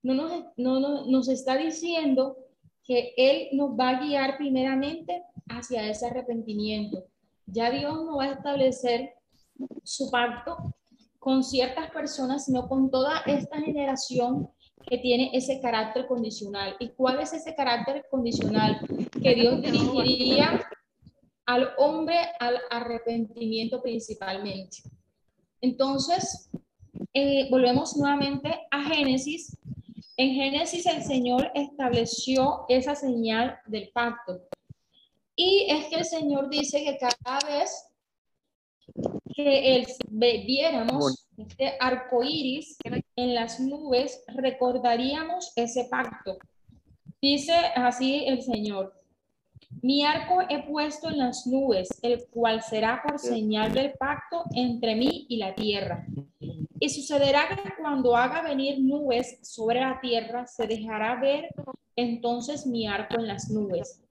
no 0.04 0.14
nos, 0.14 0.46
no, 0.56 1.06
nos 1.06 1.28
está 1.28 1.58
diciendo 1.58 2.38
que 2.82 3.14
Él 3.18 3.50
nos 3.52 3.72
va 3.72 3.90
a 3.90 4.00
guiar 4.00 4.38
primeramente 4.38 5.26
hacia 5.50 5.90
ese 5.90 6.06
arrepentimiento. 6.06 7.04
Ya 7.48 7.70
Dios 7.70 8.06
no 8.06 8.16
va 8.16 8.24
a 8.24 8.34
establecer 8.36 9.16
su 9.84 10.10
pacto 10.10 10.56
con 11.20 11.44
ciertas 11.44 11.92
personas, 11.92 12.46
sino 12.46 12.70
con 12.70 12.90
toda 12.90 13.20
esta 13.26 13.60
generación 13.60 14.50
que 14.88 14.98
tiene 14.98 15.32
ese 15.34 15.60
carácter 15.62 16.08
condicional. 16.08 16.76
¿Y 16.80 16.90
cuál 16.90 17.20
es 17.20 17.34
ese 17.34 17.56
carácter 17.56 18.06
condicional? 18.10 18.80
Que 19.22 19.36
Dios 19.36 19.62
dirigiría 19.62 20.64
al 21.46 21.70
hombre 21.78 22.18
al 22.40 22.60
arrepentimiento 22.70 23.82
principalmente. 23.82 24.78
Entonces, 25.62 26.50
eh, 27.14 27.50
volvemos 27.50 27.96
nuevamente 27.98 28.68
a 28.72 28.84
Génesis. 28.84 29.58
En 30.18 30.34
Génesis 30.34 30.86
el 30.86 31.04
Señor 31.04 31.52
estableció 31.54 32.66
esa 32.70 32.96
señal 32.96 33.60
del 33.66 33.90
pacto. 33.94 34.42
Y 35.36 35.68
es 35.70 35.86
que 35.88 35.96
el 35.96 36.06
Señor 36.06 36.50
dice 36.50 36.84
que 36.84 36.98
cada 36.98 37.40
vez 37.48 37.90
que 39.36 39.76
el, 39.76 39.86
viéramos 40.10 41.28
este 41.38 41.76
arco 41.80 42.24
iris 42.24 42.78
en 43.18 43.36
las 43.36 43.60
nubes, 43.60 44.24
recordaríamos 44.30 45.52
ese 45.58 45.86
pacto. 45.92 46.38
Dice 47.22 47.54
así 47.76 48.24
el 48.26 48.42
Señor: 48.42 48.94
Mi 49.82 50.06
arco 50.06 50.42
he 50.50 50.64
puesto 50.64 51.10
en 51.10 51.18
las 51.18 51.46
nubes, 51.46 51.90
el 52.02 52.26
cual 52.28 52.62
será 52.62 53.04
por 53.06 53.20
señal 53.20 53.74
del 53.74 53.92
pacto 53.94 54.46
entre 54.54 54.96
mí 54.96 55.26
y 55.28 55.38
la 55.38 55.54
tierra. 55.54 56.08
Y 56.80 56.90
sucederá 56.90 57.48
que 57.50 57.74
cuando 57.78 58.16
haga 58.16 58.42
venir 58.42 58.80
nubes 58.80 59.40
sobre 59.42 59.82
la 59.82 60.00
tierra, 60.00 60.48
se 60.48 60.66
dejará 60.66 61.20
ver 61.20 61.50
entonces 61.98 62.66
mi 62.66 62.88
arco 62.88 63.20
en 63.20 63.28
las 63.28 63.50
nubes 63.50 64.02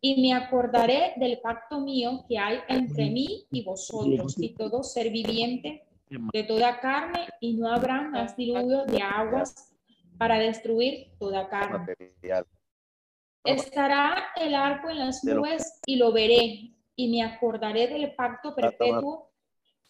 y 0.00 0.20
me 0.22 0.32
acordaré 0.32 1.14
del 1.16 1.40
pacto 1.40 1.80
mío 1.80 2.24
que 2.28 2.38
hay 2.38 2.58
entre 2.68 3.10
mí 3.10 3.46
y 3.50 3.64
vosotros 3.64 4.34
y 4.38 4.54
todo 4.54 4.82
ser 4.82 5.10
viviente 5.10 5.84
de 6.08 6.42
toda 6.44 6.80
carne, 6.80 7.28
y 7.40 7.54
no 7.54 7.70
habrá 7.70 8.02
más 8.02 8.36
diluvio 8.36 8.86
de 8.86 9.02
aguas 9.02 9.74
para 10.16 10.38
destruir 10.38 11.12
toda 11.18 11.48
carne. 11.48 11.94
Estará 13.44 14.28
el 14.36 14.54
arco 14.54 14.88
en 14.88 14.98
las 14.98 15.22
nubes 15.24 15.80
y 15.86 15.96
lo 15.96 16.12
veré, 16.12 16.72
y 16.96 17.08
me 17.08 17.22
acordaré 17.22 17.88
del 17.88 18.14
pacto 18.14 18.54
perpetuo 18.54 19.30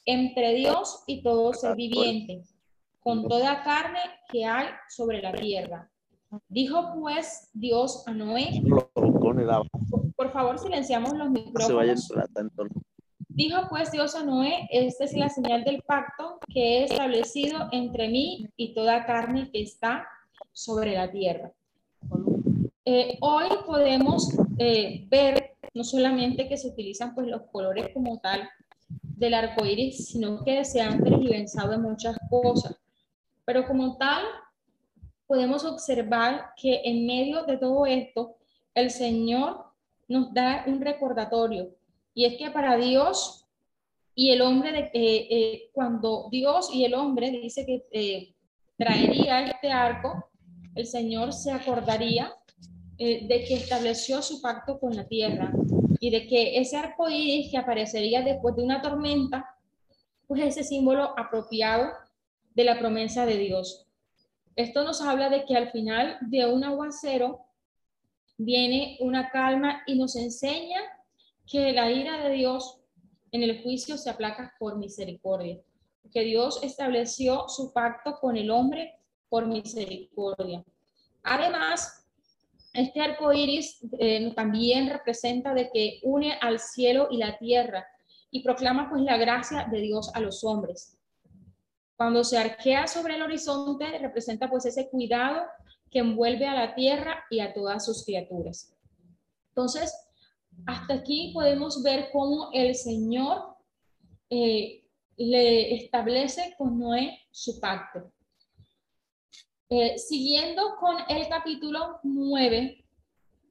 entre 0.04 0.54
Dios 0.54 1.04
y 1.06 1.22
todo 1.22 1.52
ser 1.52 1.76
viviente, 1.76 2.42
con 3.00 3.28
toda 3.28 3.62
carne 3.62 4.00
que 4.30 4.44
hay 4.44 4.66
sobre 4.88 5.22
la 5.22 5.32
tierra. 5.32 5.90
Dijo 6.48 6.94
pues 6.98 7.50
Dios 7.54 8.06
a 8.06 8.12
Noé, 8.12 8.62
por 10.16 10.32
favor, 10.32 10.58
silenciamos 10.58 11.12
los 11.14 11.30
micrófonos. 11.30 12.10
Dijo 13.28 13.68
pues 13.70 13.92
Dios 13.92 14.16
a 14.16 14.24
Noé, 14.24 14.66
esta 14.70 15.04
es 15.04 15.12
la 15.14 15.28
señal 15.28 15.62
del 15.62 15.82
pacto 15.82 16.40
que 16.52 16.78
he 16.78 16.84
establecido 16.84 17.68
entre 17.70 18.08
mí 18.08 18.48
y 18.56 18.74
toda 18.74 19.06
carne 19.06 19.50
que 19.52 19.62
está 19.62 20.08
sobre 20.52 20.94
la 20.94 21.10
tierra. 21.10 21.52
Eh, 22.84 23.16
hoy 23.20 23.46
podemos 23.64 24.36
eh, 24.58 25.06
ver 25.08 25.56
no 25.74 25.84
solamente 25.84 26.48
que 26.48 26.56
se 26.56 26.68
utilizan 26.68 27.14
pues 27.14 27.28
los 27.28 27.42
colores 27.52 27.90
como 27.94 28.18
tal 28.18 28.48
del 28.88 29.34
arco 29.34 29.64
iris, 29.64 30.08
sino 30.08 30.42
que 30.42 30.64
se 30.64 30.80
han 30.80 31.04
tergiversado 31.04 31.74
en 31.74 31.82
muchas 31.82 32.16
cosas. 32.28 32.76
Pero 33.44 33.66
como 33.66 33.96
tal, 33.98 34.24
podemos 35.28 35.64
observar 35.64 36.54
que 36.56 36.80
en 36.84 37.06
medio 37.06 37.44
de 37.44 37.58
todo 37.58 37.86
esto, 37.86 38.37
el 38.80 38.90
Señor 38.90 39.64
nos 40.08 40.32
da 40.32 40.64
un 40.66 40.80
recordatorio. 40.80 41.74
Y 42.14 42.24
es 42.24 42.36
que 42.36 42.50
para 42.50 42.76
Dios 42.76 43.46
y 44.14 44.30
el 44.30 44.40
hombre, 44.42 44.72
de, 44.72 44.78
eh, 44.92 45.26
eh, 45.30 45.70
cuando 45.72 46.28
Dios 46.30 46.70
y 46.72 46.84
el 46.84 46.94
hombre 46.94 47.30
dice 47.30 47.64
que 47.64 47.86
eh, 47.92 48.34
traería 48.76 49.46
este 49.46 49.70
arco, 49.70 50.30
el 50.74 50.86
Señor 50.86 51.32
se 51.32 51.52
acordaría 51.52 52.32
de 52.96 53.44
que 53.46 53.54
estableció 53.54 54.20
su 54.22 54.42
pacto 54.42 54.80
con 54.80 54.96
la 54.96 55.06
tierra 55.06 55.52
y 56.00 56.10
de 56.10 56.26
que 56.26 56.58
ese 56.58 56.76
arco 56.76 57.08
iris 57.08 57.48
que 57.48 57.56
aparecería 57.56 58.22
después 58.22 58.56
de 58.56 58.64
una 58.64 58.82
tormenta, 58.82 59.54
pues 60.26 60.42
ese 60.42 60.64
símbolo 60.64 61.16
apropiado 61.16 61.92
de 62.56 62.64
la 62.64 62.76
promesa 62.76 63.24
de 63.24 63.36
Dios. 63.38 63.86
Esto 64.56 64.82
nos 64.82 65.00
habla 65.00 65.28
de 65.28 65.44
que 65.44 65.56
al 65.56 65.70
final 65.70 66.18
de 66.22 66.46
un 66.46 66.64
aguacero 66.64 67.47
viene 68.38 68.96
una 69.00 69.30
calma 69.30 69.82
y 69.86 69.98
nos 69.98 70.16
enseña 70.16 70.80
que 71.46 71.72
la 71.72 71.90
ira 71.90 72.22
de 72.22 72.34
Dios 72.34 72.80
en 73.32 73.42
el 73.42 73.62
juicio 73.62 73.98
se 73.98 74.08
aplaca 74.08 74.54
por 74.58 74.78
misericordia, 74.78 75.60
que 76.12 76.20
Dios 76.20 76.60
estableció 76.62 77.48
su 77.48 77.72
pacto 77.72 78.18
con 78.20 78.36
el 78.36 78.50
hombre 78.50 78.94
por 79.28 79.46
misericordia. 79.46 80.64
Además, 81.22 82.06
este 82.72 83.00
arco 83.00 83.32
iris 83.32 83.80
eh, 83.98 84.32
también 84.34 84.88
representa 84.88 85.52
de 85.52 85.68
que 85.70 86.00
une 86.02 86.32
al 86.40 86.60
cielo 86.60 87.08
y 87.10 87.18
la 87.18 87.36
tierra 87.36 87.86
y 88.30 88.42
proclama 88.42 88.88
pues 88.88 89.02
la 89.02 89.16
gracia 89.16 89.66
de 89.70 89.80
Dios 89.80 90.10
a 90.14 90.20
los 90.20 90.44
hombres. 90.44 90.96
Cuando 91.96 92.22
se 92.22 92.38
arquea 92.38 92.86
sobre 92.86 93.16
el 93.16 93.22
horizonte, 93.22 93.98
representa 93.98 94.48
pues 94.48 94.64
ese 94.66 94.88
cuidado 94.88 95.42
que 95.90 96.00
envuelve 96.00 96.46
a 96.46 96.54
la 96.54 96.74
tierra 96.74 97.24
y 97.30 97.40
a 97.40 97.52
todas 97.52 97.84
sus 97.84 98.04
criaturas. 98.04 98.74
Entonces, 99.50 99.92
hasta 100.66 100.94
aquí 100.94 101.30
podemos 101.32 101.82
ver 101.82 102.10
cómo 102.12 102.50
el 102.52 102.74
Señor 102.74 103.56
eh, 104.30 104.84
le 105.16 105.74
establece 105.76 106.54
con 106.56 106.78
Noé 106.78 107.18
su 107.30 107.58
pacto. 107.60 108.12
Eh, 109.70 109.98
siguiendo 109.98 110.76
con 110.80 110.96
el 111.08 111.28
capítulo 111.28 112.00
9, 112.02 112.84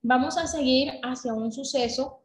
vamos 0.02 0.38
a 0.38 0.48
seguir 0.48 0.94
hacia 1.04 1.34
un 1.34 1.52
suceso 1.52 2.24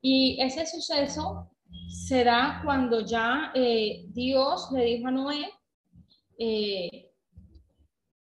y 0.00 0.40
ese 0.40 0.66
suceso 0.66 1.50
se 1.88 2.24
da 2.24 2.60
cuando 2.64 3.00
ya 3.00 3.52
eh, 3.54 4.06
Dios 4.08 4.70
le 4.72 4.84
dijo 4.84 5.08
a 5.08 5.10
Noé, 5.10 5.48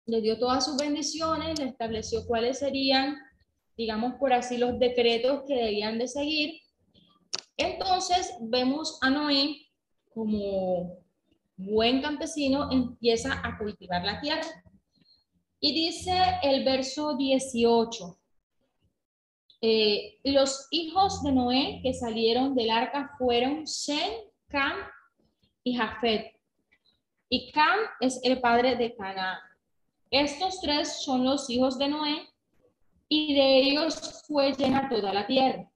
le 0.06 0.20
dio 0.20 0.38
todas 0.38 0.64
sus 0.64 0.76
bendiciones, 0.76 1.58
le 1.58 1.66
estableció 1.66 2.26
cuáles 2.26 2.58
serían, 2.58 3.16
digamos 3.76 4.14
por 4.14 4.32
así, 4.32 4.58
los 4.58 4.78
decretos 4.78 5.42
que 5.46 5.54
debían 5.54 5.98
de 5.98 6.08
seguir. 6.08 6.60
Entonces 7.56 8.34
vemos 8.40 8.98
a 9.02 9.10
Noé 9.10 9.56
como 10.12 10.98
buen 11.56 12.02
campesino, 12.02 12.70
empieza 12.70 13.40
a 13.42 13.56
cultivar 13.58 14.04
la 14.04 14.20
tierra. 14.20 14.46
Y 15.60 15.72
dice 15.72 16.12
el 16.42 16.64
verso 16.64 17.16
18, 17.16 18.18
eh, 19.62 20.18
los 20.24 20.68
hijos 20.70 21.22
de 21.22 21.32
Noé 21.32 21.80
que 21.82 21.94
salieron 21.94 22.54
del 22.54 22.70
arca 22.70 23.14
fueron 23.16 23.64
Shem, 23.64 24.12
Cam 24.48 24.76
y 25.62 25.74
Jafet. 25.74 26.34
Y 27.30 27.50
Cam 27.50 27.78
es 28.00 28.20
el 28.24 28.40
padre 28.40 28.76
de 28.76 28.94
Canaán. 28.94 29.38
Estos 30.14 30.60
tres 30.60 31.02
son 31.02 31.24
los 31.24 31.50
hijos 31.50 31.76
de 31.76 31.88
Noé 31.88 32.28
y 33.08 33.34
de 33.34 33.58
ellos 33.62 34.22
fue 34.28 34.52
llena 34.52 34.88
toda 34.88 35.12
la 35.12 35.26
tierra. 35.26 35.68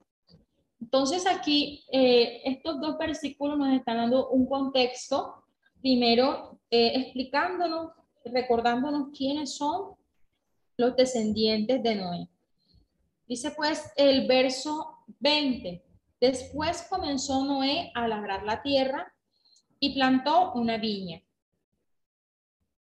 Entonces 0.80 1.26
aquí 1.26 1.84
eh, 1.90 2.42
estos 2.44 2.80
dos 2.80 2.96
versículos 2.98 3.58
nos 3.58 3.74
están 3.74 3.96
dando 3.96 4.28
un 4.28 4.48
contexto, 4.48 5.42
primero 5.80 6.60
eh, 6.70 6.92
explicándonos, 6.94 7.90
recordándonos 8.26 9.08
quiénes 9.12 9.56
son 9.56 9.96
los 10.76 10.94
descendientes 10.94 11.82
de 11.82 11.96
Noé. 11.96 12.28
Dice 13.26 13.50
pues 13.56 13.90
el 13.96 14.28
verso 14.28 14.98
20, 15.18 15.84
después 16.20 16.86
comenzó 16.88 17.44
Noé 17.44 17.90
a 17.92 18.06
labrar 18.06 18.44
la 18.44 18.62
tierra 18.62 19.12
y 19.80 19.94
plantó 19.94 20.52
una 20.52 20.76
viña 20.76 21.20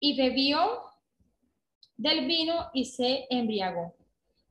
y 0.01 0.17
bebió 0.17 0.94
del 1.97 2.25
vino 2.25 2.69
y 2.73 2.85
se 2.85 3.25
embriagó 3.29 3.95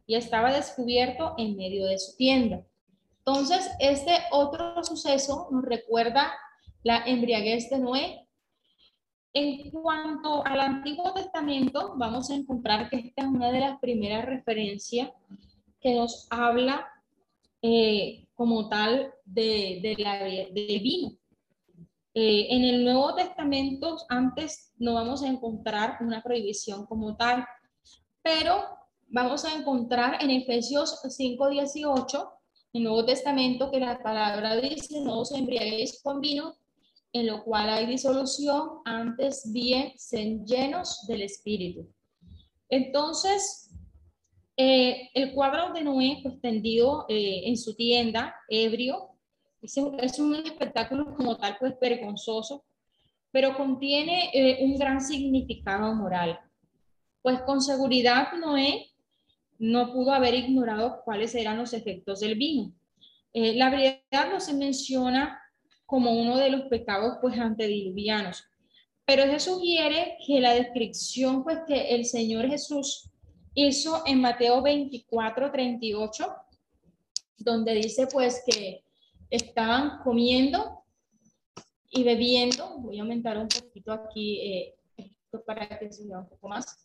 y 0.07 0.16
estaba 0.16 0.52
descubierto 0.52 1.35
en 1.38 1.57
medio 1.57 1.87
de 1.87 1.98
su 1.98 2.16
tienda. 2.16 2.64
Entonces, 3.18 3.70
este 3.78 4.12
otro 4.33 4.83
suceso 4.85 5.48
nos 5.50 5.64
recuerda 5.64 6.33
la 6.83 7.04
embriaguez 7.07 7.70
de 7.70 7.78
Noé. 7.78 8.28
En 9.33 9.70
cuanto 9.70 10.46
al 10.46 10.61
Antiguo 10.61 11.12
Testamento, 11.14 11.94
vamos 11.96 12.30
a 12.30 12.35
encontrar 12.35 12.88
que 12.90 12.96
esta 12.96 13.22
es 13.22 13.28
una 13.28 13.50
de 13.50 13.61
las 13.61 13.80
primeras 13.80 14.24
referencias 14.26 15.11
que 15.80 15.94
nos 15.94 16.26
habla 16.30 16.87
eh, 17.62 18.26
como 18.35 18.68
tal 18.68 19.12
de, 19.24 19.80
de 19.83 19.96
la, 19.98 20.18
de 20.22 20.80
vino. 20.83 21.16
Eh, 22.16 22.46
en 22.50 22.62
el 22.62 22.85
Nuevo 22.85 23.12
Testamento 23.16 23.96
antes 24.09 24.72
no 24.79 24.94
vamos 24.94 25.24
a 25.24 25.29
encontrar 25.29 25.98
una 26.00 26.22
prohibición 26.22 26.87
como 26.87 27.16
tal, 27.16 27.44
pero 28.22 28.64
vamos 29.09 29.44
a 29.44 29.53
encontrar 29.53 30.22
en 30.22 30.31
Efesios 30.31 31.00
5:18, 31.03 32.31
el 32.72 32.85
Nuevo 32.85 33.05
Testamento, 33.05 33.68
que 33.70 33.81
la 33.81 34.00
palabra 34.00 34.57
dice, 34.57 35.00
no 35.00 35.20
os 35.20 35.33
embriaguéis 35.33 36.00
con 36.03 36.20
vino, 36.20 36.55
en 37.12 37.27
lo 37.27 37.42
cual 37.42 37.68
hay 37.68 37.87
disolución, 37.87 38.81
antes 38.85 39.50
bien 39.53 39.92
sean 39.96 40.44
llenos 40.46 41.07
del 41.09 41.22
Espíritu. 41.22 41.88
Entonces, 42.68 43.70
eh, 44.57 45.11
el 45.14 45.33
cuadro 45.33 45.72
de 45.72 45.83
Noé, 45.83 46.20
pues 46.22 46.40
tendido 46.40 47.07
eh, 47.09 47.42
en 47.46 47.57
su 47.57 47.74
tienda, 47.74 48.35
ebrio, 48.48 49.13
es, 49.64 50.18
un 50.18 50.35
espectáculo 50.35 51.14
como 51.14 51.37
tal, 51.37 51.57
pues 51.59 51.74
vergonzoso, 51.81 52.64
pero 53.31 53.57
contiene 53.57 54.31
eh, 54.33 54.64
un 54.64 54.79
gran 54.79 55.00
significado 55.00 55.94
moral. 55.94 56.38
Pues 57.22 57.40
con 57.42 57.62
seguridad 57.62 58.33
Noé 58.38 58.90
no 59.59 59.92
pudo 59.92 60.12
haber 60.12 60.35
ignorado 60.35 61.00
cuáles 61.05 61.35
eran 61.35 61.57
los 61.57 61.72
efectos 61.72 62.20
del 62.20 62.37
vino. 62.37 62.72
Eh, 63.33 63.55
la 63.55 63.70
verdad 63.70 64.31
no 64.31 64.38
se 64.40 64.53
menciona 64.53 65.40
como 65.87 66.12
uno 66.12 66.37
de 66.37 66.50
los 66.50 66.62
pecados 66.62 67.18
pues 67.20 67.38
antediluvianos, 67.38 68.44
pero 69.07 69.24
se 69.24 69.40
sugiere 69.40 70.18
que 70.27 70.40
la 70.40 70.55
descripción 70.55 71.42
pues 71.42 71.59
que 71.66 71.94
el 71.94 72.05
Señor 72.05 72.48
Jesús 72.48 73.11
hizo 73.55 74.03
en 74.07 74.20
Mateo 74.20 74.62
24, 74.62 75.50
38, 75.50 76.27
donde 77.38 77.74
dice 77.74 78.07
pues 78.07 78.42
que 78.46 78.84
estaban 79.30 80.02
comiendo 80.02 80.84
y 81.90 82.04
bebiendo, 82.04 82.78
voy 82.80 82.98
a 82.98 83.02
aumentar 83.02 83.38
un 83.38 83.48
poquito 83.48 83.92
aquí 83.92 84.40
eh, 84.40 84.74
esto 84.96 85.44
para 85.44 85.78
que 85.78 85.92
se 85.92 86.06
vea 86.06 86.18
un 86.18 86.28
poco 86.28 86.48
más. 86.48 86.84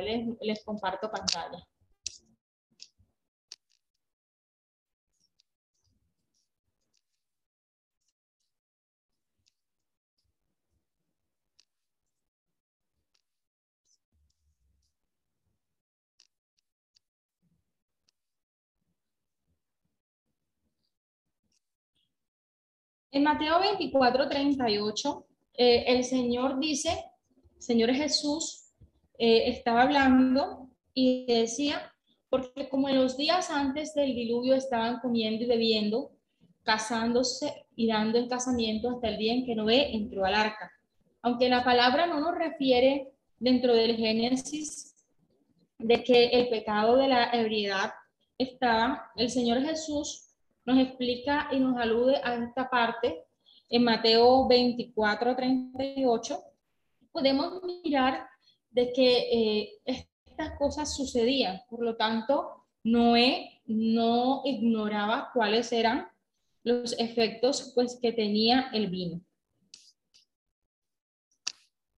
les, 0.00 0.64
comparto 0.64 1.10
pantalla. 1.10 1.66
En 23.14 23.22
Mateo 23.22 23.60
24, 23.60 24.28
38, 24.28 25.26
eh, 25.56 25.84
el 25.86 26.02
Señor 26.02 26.58
dice, 26.58 27.04
Señor 27.58 27.94
Jesús, 27.94 28.72
eh, 29.16 29.50
estaba 29.50 29.82
hablando 29.82 30.68
y 30.92 31.24
decía, 31.26 31.92
porque 32.28 32.68
como 32.68 32.88
en 32.88 33.00
los 33.00 33.16
días 33.16 33.50
antes 33.50 33.94
del 33.94 34.16
diluvio 34.16 34.56
estaban 34.56 34.98
comiendo 34.98 35.44
y 35.44 35.46
bebiendo, 35.46 36.10
casándose 36.64 37.66
y 37.76 37.86
dando 37.86 38.18
en 38.18 38.28
casamiento 38.28 38.90
hasta 38.90 39.10
el 39.10 39.18
día 39.18 39.32
en 39.32 39.46
que 39.46 39.54
Noé 39.54 39.94
entró 39.94 40.24
al 40.24 40.34
arca. 40.34 40.72
Aunque 41.22 41.48
la 41.48 41.62
palabra 41.62 42.08
no 42.08 42.18
nos 42.18 42.34
refiere 42.34 43.12
dentro 43.38 43.74
del 43.74 43.94
Génesis 43.94 44.92
de 45.78 46.02
que 46.02 46.30
el 46.30 46.48
pecado 46.48 46.96
de 46.96 47.06
la 47.06 47.30
ebriedad 47.30 47.92
estaba, 48.38 49.12
el 49.14 49.30
Señor 49.30 49.62
Jesús 49.62 50.23
nos 50.64 50.78
explica 50.78 51.48
y 51.52 51.60
nos 51.60 51.76
alude 51.76 52.20
a 52.22 52.34
esta 52.36 52.68
parte 52.68 53.24
en 53.68 53.84
Mateo 53.84 54.46
24, 54.48 55.36
38. 55.36 56.38
Podemos 57.12 57.62
mirar 57.84 58.26
de 58.70 58.92
que 58.92 59.18
eh, 59.32 59.68
estas 59.84 60.58
cosas 60.58 60.96
sucedían. 60.96 61.60
Por 61.68 61.82
lo 61.84 61.96
tanto, 61.96 62.64
Noé 62.82 63.62
no 63.66 64.42
ignoraba 64.44 65.30
cuáles 65.32 65.72
eran 65.72 66.08
los 66.64 66.98
efectos 66.98 67.72
pues, 67.74 67.98
que 68.00 68.12
tenía 68.12 68.70
el 68.72 68.88
vino. 68.88 69.20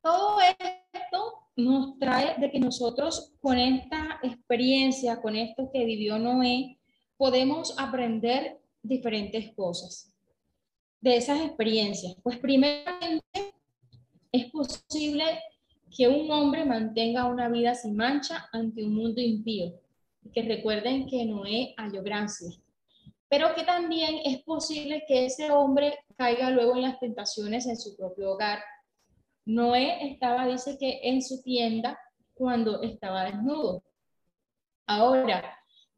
Todo 0.03 0.39
esto 0.41 1.35
nos 1.57 1.99
trae 1.99 2.39
de 2.39 2.51
que 2.51 2.61
nosotros 2.61 3.33
con 3.41 3.59
esta 3.59 4.21
experiencia, 4.23 5.21
con 5.21 5.35
esto 5.35 5.71
que 5.73 5.85
vivió 5.85 6.19
Noé, 6.19 6.76
podemos 7.17 7.79
aprender 7.79 8.59
diferentes 8.83 9.55
cosas 9.55 10.15
de 11.01 11.17
esas 11.17 11.41
experiencias. 11.41 12.17
Pues 12.23 12.39
primeramente 12.39 13.55
es 14.33 14.51
posible 14.51 15.25
que 15.97 16.09
un 16.09 16.31
hombre 16.31 16.65
mantenga 16.65 17.27
una 17.27 17.49
vida 17.49 17.75
sin 17.75 17.97
mancha 17.97 18.49
ante 18.53 18.85
un 18.85 18.95
mundo 18.95 19.21
impío. 19.21 19.73
Que 20.35 20.43
recuerden 20.43 21.07
que 21.07 21.25
Noé 21.25 21.75
halló 21.77 22.03
gracia. 22.03 22.51
Pero 23.29 23.55
que 23.55 23.65
también 23.65 24.17
es 24.25 24.43
posible 24.43 25.05
que 25.07 25.27
ese 25.27 25.51
hombre 25.51 25.99
caiga 26.17 26.51
luego 26.51 26.75
en 26.75 26.83
las 26.83 26.99
tentaciones 26.99 27.67
en 27.67 27.77
su 27.77 27.97
propio 27.97 28.33
hogar. 28.33 28.61
Noé 29.45 30.11
estaba, 30.11 30.47
dice 30.47 30.77
que 30.79 31.01
en 31.05 31.23
su 31.23 31.43
tienda 31.43 31.99
cuando 32.35 32.83
estaba 32.83 33.25
desnudo. 33.25 33.83
Ahora, 34.87 35.56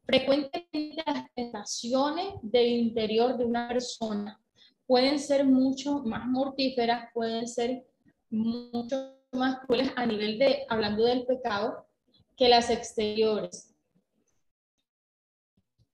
frecuentemente 0.09 1.03
las 1.05 1.31
tentaciones 1.35 2.33
del 2.41 2.67
interior 2.67 3.37
de 3.37 3.45
una 3.45 3.67
persona 3.67 4.41
pueden 4.87 5.19
ser 5.19 5.45
mucho 5.45 5.99
más 5.99 6.25
mortíferas, 6.25 7.09
pueden 7.13 7.47
ser 7.47 7.85
mucho 8.31 9.19
más 9.31 9.59
crueles 9.59 9.91
a 9.95 10.07
nivel 10.07 10.39
de, 10.39 10.65
hablando 10.67 11.05
del 11.05 11.27
pecado, 11.27 11.85
que 12.35 12.49
las 12.49 12.71
exteriores. 12.71 13.75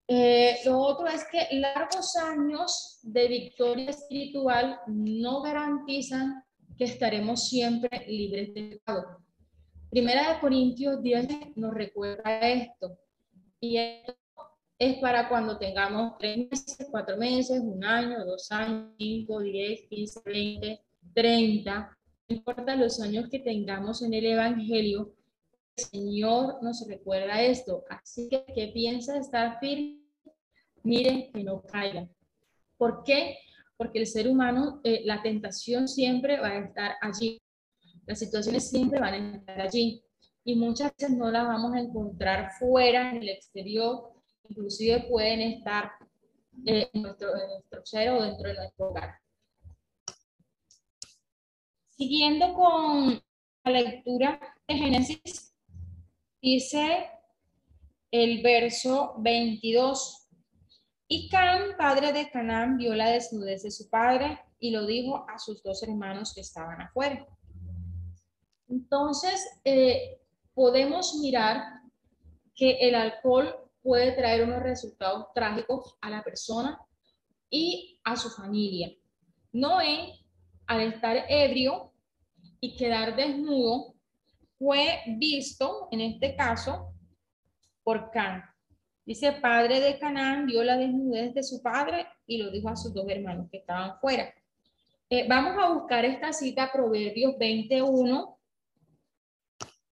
Eh, 0.08 0.60
lo 0.64 0.80
otro 0.80 1.08
es 1.08 1.26
que 1.30 1.48
largos 1.60 2.16
años 2.16 3.00
de 3.02 3.28
victoria 3.28 3.90
espiritual 3.90 4.80
no 4.88 5.42
garantizan 5.42 6.42
que 6.78 6.86
estaremos 6.86 7.50
siempre 7.50 8.06
libres 8.08 8.54
de 8.54 8.64
pecado. 8.78 9.18
Primera 9.90 10.34
de 10.34 10.40
Corintios 10.40 11.02
10 11.04 11.58
nos 11.58 11.74
recuerda 11.74 12.40
esto. 12.40 12.98
Y 13.60 13.78
esto 13.78 14.16
es 14.78 14.98
para 15.00 15.30
cuando 15.30 15.58
tengamos 15.58 16.18
tres 16.20 16.50
meses, 16.50 16.88
cuatro 16.92 17.18
meses, 17.18 17.60
un 17.62 17.84
año, 17.84 18.26
dos 18.26 18.52
años, 18.52 18.94
cinco, 18.98 19.40
diez, 19.40 19.88
quince, 19.90 20.22
veinte, 20.26 20.82
treinta, 21.14 21.98
no 22.28 22.36
importa 22.36 22.76
los 22.76 23.00
años 23.00 23.30
que 23.30 23.40
tengamos 23.40 24.02
en 24.02 24.14
el 24.14 24.26
Evangelio, 24.26 25.14
el 25.78 25.84
Señor 25.84 26.64
nos 26.64 26.86
recuerda 26.88 27.42
esto. 27.42 27.84
Así 27.90 28.28
que, 28.30 28.46
¿qué 28.54 28.72
piensa 28.74 29.18
estar 29.18 29.60
firme? 29.60 30.06
mire 30.86 31.32
que 31.34 31.44
no 31.44 31.62
caiga. 31.64 32.08
¿Por 32.78 33.04
qué? 33.04 33.38
Porque 33.76 34.00
el 34.00 34.08
ser 34.08 34.28
humano, 34.28 34.82
eh, 34.84 35.02
la 35.04 35.22
tentación 35.22 35.88
siempre 35.88 36.40
va 36.40 36.50
a 36.50 36.60
estar 36.60 36.96
allí. 37.02 37.42
Las 38.06 38.20
situaciones 38.20 38.70
siempre 38.70 39.00
van 39.00 39.14
a 39.14 39.38
estar 39.38 39.62
allí. 39.62 40.05
Y 40.48 40.56
muchas 40.56 40.96
veces 40.96 41.18
no 41.18 41.32
las 41.32 41.48
vamos 41.48 41.74
a 41.74 41.80
encontrar 41.80 42.52
fuera, 42.60 43.10
en 43.10 43.18
el 43.18 43.30
exterior. 43.30 44.14
Inclusive 44.48 45.08
pueden 45.10 45.42
estar 45.42 45.92
eh, 46.68 46.88
en, 46.94 47.02
nuestro, 47.02 47.30
en 47.36 47.50
nuestro 47.50 48.16
o 48.16 48.22
dentro 48.22 48.48
de 48.48 48.54
nuestro 48.54 48.90
hogar. 48.90 49.16
Siguiendo 51.90 52.54
con 52.54 53.20
la 53.64 53.82
lectura 53.82 54.40
de 54.68 54.76
Génesis, 54.76 55.56
dice 56.40 57.10
el 58.12 58.44
verso 58.44 59.16
22. 59.18 60.30
Y 61.08 61.28
Can, 61.30 61.76
padre 61.76 62.14
de 62.14 62.30
Canaán, 62.30 62.78
vio 62.78 62.94
la 62.94 63.10
desnudez 63.10 63.64
de 63.64 63.72
su 63.72 63.90
padre 63.90 64.40
y 64.60 64.70
lo 64.70 64.86
dijo 64.86 65.26
a 65.28 65.40
sus 65.40 65.64
dos 65.64 65.82
hermanos 65.82 66.34
que 66.36 66.42
estaban 66.42 66.82
afuera. 66.82 67.26
Entonces, 68.68 69.60
eh, 69.64 70.20
podemos 70.56 71.20
mirar 71.22 71.82
que 72.56 72.78
el 72.80 72.96
alcohol 72.96 73.54
puede 73.84 74.14
traer 74.14 74.44
unos 74.44 74.64
resultados 74.64 75.28
trágicos 75.36 75.96
a 76.02 76.10
la 76.10 76.24
persona 76.24 76.80
y 77.50 78.00
a 78.04 78.16
su 78.16 78.32
familia. 78.32 78.92
Noé 79.52 80.20
al 80.66 80.82
estar 80.82 81.26
ebrio 81.30 81.92
y 82.60 82.76
quedar 82.76 83.16
desnudo, 83.16 83.94
fue 84.58 85.02
visto, 85.18 85.90
en 85.92 86.02
este 86.02 86.36
caso, 86.36 86.94
por 87.84 88.10
Can. 88.10 88.44
Dice, 89.06 89.34
padre 89.34 89.82
de 89.82 90.00
Canaán 90.00 90.48
vio 90.48 90.64
la 90.64 90.78
desnudez 90.78 91.34
de 91.36 91.44
su 91.44 91.62
padre 91.62 92.08
y 92.26 92.38
lo 92.38 92.50
dijo 92.50 92.70
a 92.70 92.76
sus 92.76 92.94
dos 92.94 93.06
hermanos 93.08 93.48
que 93.52 93.58
estaban 93.58 94.00
fuera. 94.00 94.34
Eh, 95.10 95.28
vamos 95.30 95.62
a 95.62 95.72
buscar 95.72 96.06
esta 96.06 96.34
cita, 96.34 96.72
Proverbios 96.74 97.38
21 97.38 98.36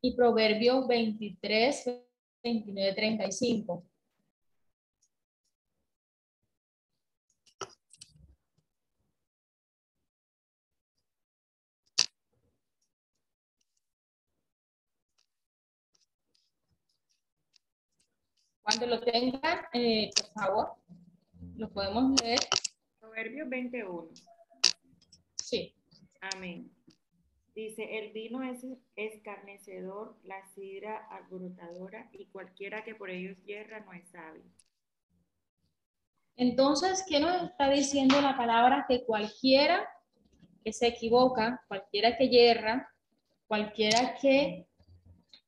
y 0.06 0.12
Proverbios 0.18 0.86
23, 0.86 1.86
29, 2.44 2.94
35. 2.94 3.86
Cuando 18.62 18.88
lo 18.88 19.00
tengan, 19.00 19.40
eh, 19.74 20.10
por 20.16 20.34
favor, 20.34 20.76
lo 21.56 21.70
podemos 21.72 22.22
leer. 22.22 22.40
Proverbios 23.00 23.48
21. 23.48 24.10
Sí. 25.38 25.74
Amén. 26.20 26.70
Dice, 27.56 28.00
el 28.00 28.12
vino 28.14 28.42
es 28.42 28.66
escarnecedor, 28.96 30.18
la 30.24 30.44
sidra 30.56 31.08
alborotadora, 31.10 32.10
y 32.12 32.26
cualquiera 32.26 32.84
que 32.84 32.96
por 32.96 33.12
ellos 33.12 33.38
hierra 33.46 33.82
no 33.82 33.94
es 33.94 34.08
sabio. 34.10 34.44
Entonces, 36.36 37.06
¿qué 37.08 37.20
nos 37.20 37.44
está 37.44 37.70
diciendo 37.70 38.20
la 38.22 38.36
palabra? 38.36 38.86
Que 38.88 39.06
cualquiera 39.06 39.88
que 40.64 40.74
se 40.74 40.88
equivoca, 40.88 41.64
cualquiera 41.68 42.18
que 42.18 42.28
hierra, 42.28 42.90
cualquiera 43.48 44.16
que 44.20 44.66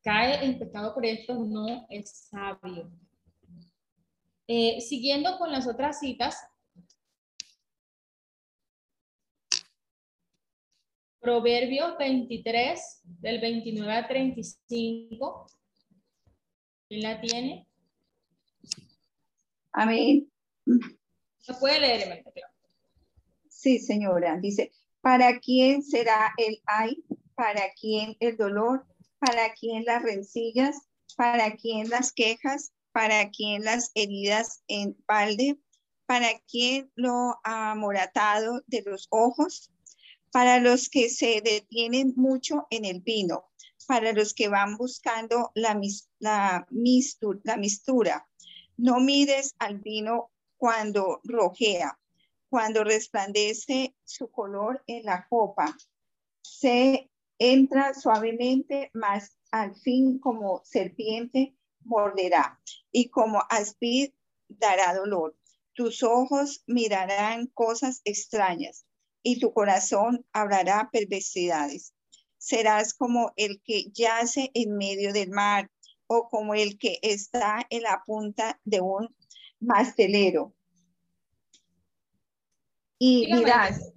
cae 0.03 0.45
en 0.45 0.59
pecado 0.59 0.93
por 0.93 1.05
esto 1.05 1.33
no 1.33 1.87
es 1.89 2.29
sabio. 2.29 2.91
Eh, 4.47 4.79
siguiendo 4.81 5.39
con 5.39 5.51
las 5.51 5.67
otras 5.67 5.99
citas, 5.99 6.47
Proverbios 11.25 11.97
23, 11.97 13.01
del 13.03 13.41
29 13.41 13.91
al 13.91 14.07
35. 14.07 15.47
¿Quién 16.87 17.01
la 17.01 17.19
tiene? 17.19 17.67
Amén. 19.73 20.31
¿Se 21.39 21.53
puede 21.55 21.79
leer, 21.79 22.23
Sí, 23.49 23.79
señora. 23.79 24.37
Dice, 24.39 24.71
¿para 25.01 25.39
quién 25.39 25.81
será 25.81 26.31
el 26.37 26.61
ay? 26.67 27.03
¿Para 27.33 27.73
quién 27.81 28.15
el 28.19 28.37
dolor? 28.37 28.85
¿Para 29.17 29.51
quién 29.53 29.83
las 29.83 30.03
rencillas? 30.03 30.87
¿Para 31.17 31.55
quién 31.55 31.89
las 31.89 32.13
quejas? 32.13 32.71
para 32.95 33.29
quien 33.29 33.65
las 33.65 33.91
heridas 33.93 34.63
en 34.69 34.95
balde, 35.05 35.59
para 36.05 36.27
quien 36.49 36.89
lo 36.95 37.35
amoratado 37.43 38.61
de 38.67 38.83
los 38.85 39.07
ojos, 39.09 39.69
para 40.35 40.59
los 40.59 40.89
que 40.89 41.09
se 41.09 41.39
detienen 41.39 42.11
mucho 42.17 42.67
en 42.69 42.83
el 42.83 42.99
vino, 42.99 43.45
para 43.87 44.11
los 44.11 44.33
que 44.33 44.49
van 44.49 44.75
buscando 44.75 45.53
la, 45.55 45.79
la, 46.19 46.67
mistura, 46.71 47.39
la 47.45 47.55
mistura. 47.55 48.27
No 48.75 48.99
mires 48.99 49.55
al 49.59 49.79
vino 49.79 50.31
cuando 50.57 51.21
rojea, 51.23 51.97
cuando 52.49 52.83
resplandece 52.83 53.95
su 54.03 54.29
color 54.29 54.83
en 54.87 55.05
la 55.05 55.25
copa. 55.29 55.73
Se 56.41 57.09
entra 57.39 57.93
suavemente, 57.93 58.91
mas 58.93 59.37
al 59.51 59.73
fin 59.73 60.19
como 60.19 60.61
serpiente 60.65 61.55
morderá 61.85 62.59
y 62.91 63.07
como 63.07 63.41
aspid 63.49 64.11
dará 64.49 64.95
dolor. 64.95 65.37
Tus 65.71 66.03
ojos 66.03 66.61
mirarán 66.67 67.47
cosas 67.47 68.01
extrañas 68.03 68.85
y 69.25 69.39
tu 69.39 69.51
corazón 69.53 70.23
hablará 70.33 70.89
perversidades. 70.91 71.95
Serás 72.37 72.93
como 72.93 73.33
el 73.37 73.59
que 73.63 73.89
yace 73.91 74.51
en 74.53 74.77
medio 74.77 75.11
del 75.13 75.31
mar 75.31 75.71
o 76.05 76.29
como 76.29 76.53
el 76.53 76.77
que 76.77 76.99
está 77.01 77.65
en 77.71 77.81
la 77.81 78.03
punta 78.05 78.61
de 78.63 78.81
un 78.81 79.09
mastelero. 79.59 80.53
Y 82.99 83.25
dirás, 83.35 83.91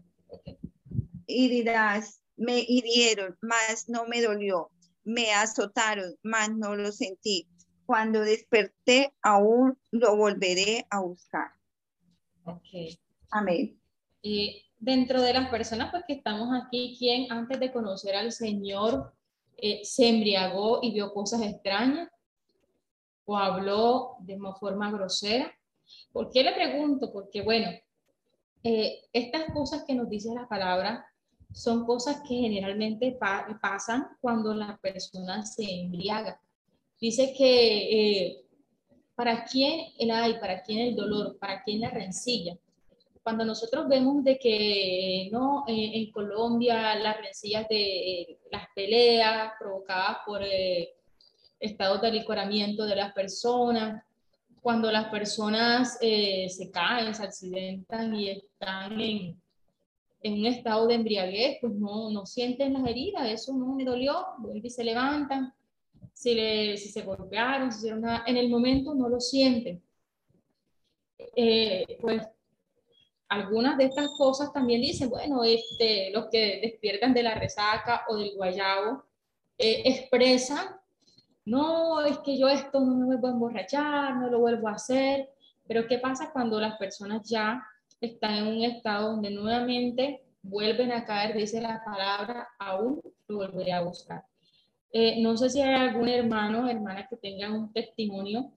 y 1.26 1.49
dirás, 1.51 2.22
me 2.37 2.64
hirieron, 2.66 3.37
mas 3.43 3.87
no 3.87 4.07
me 4.07 4.22
dolió, 4.22 4.70
me 5.05 5.35
azotaron, 5.35 6.16
mas 6.22 6.51
no 6.51 6.74
lo 6.74 6.91
sentí 6.91 7.47
cuando 7.85 8.20
desperté, 8.20 9.14
aún 9.22 9.79
lo 9.91 10.16
volveré 10.16 10.87
a 10.91 11.01
buscar. 11.01 11.53
Ok. 12.45 12.99
Amén. 13.31 13.79
Y 14.22 14.68
dentro 14.79 15.20
de 15.22 15.33
las 15.33 15.49
personas 15.51 15.91
pues, 15.91 16.05
que 16.07 16.14
estamos 16.14 16.49
aquí, 16.55 16.97
¿quién 16.99 17.31
antes 17.31 17.59
de 17.61 17.72
conocer 17.72 18.14
al 18.14 18.33
Señor 18.33 19.12
eh, 19.57 19.81
se 19.85 20.09
embriagó 20.09 20.81
y 20.83 20.93
vio 20.93 21.12
cosas 21.12 21.43
extrañas? 21.43 22.09
¿O 23.24 23.37
habló 23.37 24.16
de 24.20 24.37
una 24.37 24.55
forma 24.55 24.91
grosera? 24.91 25.53
¿Por 26.12 26.31
qué 26.31 26.43
le 26.43 26.53
pregunto? 26.53 27.12
Porque, 27.12 27.43
bueno, 27.43 27.70
eh, 28.62 29.01
estas 29.12 29.53
cosas 29.53 29.85
que 29.87 29.95
nos 29.95 30.09
dice 30.09 30.33
la 30.35 30.49
palabra 30.49 31.05
son 31.53 31.87
cosas 31.87 32.20
que 32.29 32.35
generalmente 32.35 33.18
pasan 33.61 34.07
cuando 34.20 34.55
la 34.55 34.76
persona 34.79 35.45
se 35.45 35.64
embriaga. 35.64 36.41
Dice 37.01 37.35
que 37.37 38.26
eh, 38.26 38.45
para 39.14 39.45
quién 39.45 39.93
el 39.99 40.11
ay, 40.11 40.39
para 40.41 40.62
quién 40.62 40.89
el 40.89 40.97
dolor, 40.97 41.39
para 41.39 41.62
quién 41.62 41.81
la 41.81 41.91
rencilla. 41.91 42.57
Cuando 43.29 43.45
nosotros 43.45 43.87
vemos 43.89 44.24
de 44.24 44.39
que 44.39 45.29
no 45.31 45.64
eh, 45.68 45.91
en 45.97 46.11
Colombia 46.11 46.95
las 46.95 47.18
rencillas 47.18 47.68
de 47.68 48.22
eh, 48.22 48.39
las 48.51 48.68
peleas 48.74 49.53
provocadas 49.61 50.20
por 50.24 50.41
estados 51.61 52.01
de 52.01 52.09
alicoramiento 52.09 52.87
de 52.87 52.97
las 52.97 53.12
personas, 53.12 54.03
cuando 54.62 54.91
las 54.91 55.11
personas 55.11 55.99
se 55.99 56.70
caen, 56.72 57.14
se 57.14 57.22
accidentan 57.22 58.14
y 58.14 58.31
están 58.31 58.99
en, 58.99 59.39
en 60.22 60.33
un 60.33 60.47
estado 60.47 60.87
de 60.87 60.95
embriaguez, 60.95 61.59
pues 61.61 61.74
no, 61.74 62.11
no 62.11 62.24
sienten 62.24 62.72
las 62.72 62.87
heridas, 62.87 63.29
eso 63.29 63.53
no 63.53 63.74
me 63.74 63.85
dolió, 63.85 64.24
y 64.55 64.70
se 64.70 64.85
levantan 64.85 65.53
si, 66.14 66.35
le, 66.35 66.79
si 66.79 66.89
se 66.89 67.03
golpearon, 67.03 67.70
si 67.72 67.81
hicieron 67.81 68.01
nada, 68.01 68.24
en 68.26 68.39
el 68.39 68.49
momento 68.49 68.95
no 68.95 69.07
lo 69.07 69.20
sienten. 69.20 69.83
Eh, 71.37 71.99
pues 72.01 72.22
algunas 73.29 73.76
de 73.76 73.85
estas 73.85 74.09
cosas 74.16 74.53
también 74.53 74.81
dicen, 74.81 75.11
bueno, 75.11 75.45
este, 75.45 76.11
los 76.11 76.26
que 76.31 76.61
despiertan 76.62 77.12
de 77.12 77.22
la 77.22 77.35
resaca 77.35 78.05
o 78.09 78.16
del 78.16 78.35
guayabo 78.35 79.05
eh, 79.59 79.83
expresan, 79.85 80.66
no, 81.45 82.05
es 82.05 82.18
que 82.18 82.39
yo 82.39 82.49
esto 82.49 82.81
no 82.81 82.95
me 82.95 83.07
vuelvo 83.07 83.29
a 83.29 83.31
emborrachar, 83.31 84.16
no 84.16 84.29
lo 84.29 84.41
vuelvo 84.41 84.68
a 84.68 84.72
hacer, 84.72 85.31
pero 85.66 85.87
¿qué 85.87 85.99
pasa 85.99 86.31
cuando 86.33 86.61
las 86.61 86.76
personas 86.79 87.29
ya 87.29 87.62
están 88.01 88.35
en 88.35 88.47
un 88.47 88.62
estado 88.64 89.12
donde 89.12 89.31
nuevamente 89.31 90.22
vuelven 90.43 90.93
a 90.93 91.05
caer, 91.05 91.37
dice 91.37 91.61
la 91.61 91.83
palabra, 91.85 92.49
aún 92.59 93.01
lo 93.29 93.37
volveré 93.37 93.72
a 93.72 93.83
buscar? 93.83 94.24
Eh, 94.91 95.20
no 95.20 95.37
sé 95.37 95.51
si 95.51 95.61
hay 95.61 95.74
algún 95.74 96.09
hermano 96.09 96.64
o 96.64 96.68
hermana 96.68 97.07
que 97.09 97.16
tenga 97.16 97.53
un 97.53 97.72
testimonio 97.72 98.53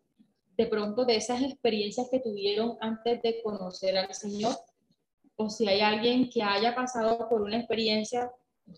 de 0.57 0.65
pronto 0.67 1.05
de 1.05 1.15
esas 1.15 1.41
experiencias 1.41 2.07
que 2.09 2.19
tuvieron 2.19 2.77
antes 2.79 3.21
de 3.21 3.41
conocer 3.41 3.97
al 3.97 4.13
Señor, 4.13 4.55
o 5.35 5.49
si 5.49 5.67
hay 5.67 5.81
alguien 5.81 6.29
que 6.29 6.43
haya 6.43 6.75
pasado 6.75 7.27
por 7.29 7.41
una 7.41 7.57
experiencia, 7.57 8.31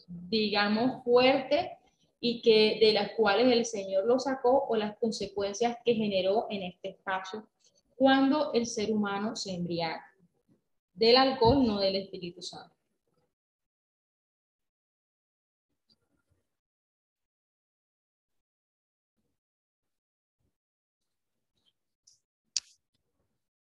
digamos, 0.07 1.03
fuerte 1.03 1.77
y 2.19 2.41
que 2.41 2.77
de 2.79 2.93
las 2.93 3.11
cuales 3.17 3.51
el 3.51 3.65
Señor 3.65 4.05
lo 4.05 4.17
sacó 4.17 4.65
o 4.69 4.75
las 4.75 4.97
consecuencias 4.97 5.77
que 5.83 5.93
generó 5.93 6.47
en 6.49 6.63
este 6.63 6.89
espacio 6.89 7.47
cuando 7.95 8.53
el 8.53 8.65
ser 8.65 8.91
humano 8.91 9.35
se 9.35 9.53
embriaga. 9.53 10.05
Del 10.93 11.17
alcohol, 11.17 11.65
no 11.65 11.79
del 11.79 11.97
Espíritu 11.97 12.41
Santo. 12.41 12.72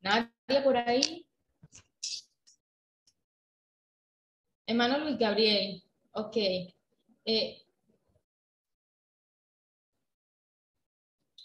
¿Nadie 0.06 0.62
por 0.62 0.76
ahí? 0.76 1.26
Hermano 4.64 4.98
Luis 4.98 5.18
Gabriel. 5.18 5.82
Ok. 6.12 6.36
Eh, 7.24 7.66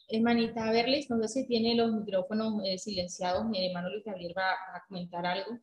Hermanita 0.09 0.71
Berlis, 0.71 1.09
no 1.09 1.17
sé 1.23 1.27
si 1.27 1.47
tiene 1.47 1.73
los 1.73 1.91
micrófonos 1.91 2.61
eh, 2.63 2.77
silenciados. 2.77 3.45
Mi 3.45 3.65
hermano 3.65 3.89
Luis 3.89 4.03
Gabriel 4.05 4.35
va 4.37 4.51
a 4.51 4.85
comentar 4.87 5.25
algo. 5.25 5.57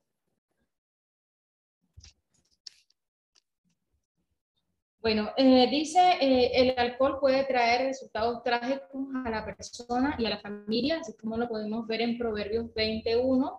Bueno, 5.01 5.31
eh, 5.37 5.69
dice, 5.71 6.01
eh, 6.21 6.51
el 6.55 6.75
alcohol 6.77 7.19
puede 7.21 7.45
traer 7.45 7.87
resultados 7.87 8.43
trágicos 8.43 9.07
a 9.25 9.31
la 9.31 9.45
persona 9.45 10.17
y 10.19 10.27
a 10.27 10.31
la 10.31 10.41
familia, 10.41 10.99
así 11.01 11.17
como 11.17 11.37
lo 11.37 11.49
podemos 11.49 11.87
ver 11.87 12.01
en 12.01 12.19
Proverbios 12.19 12.75
21, 12.75 13.59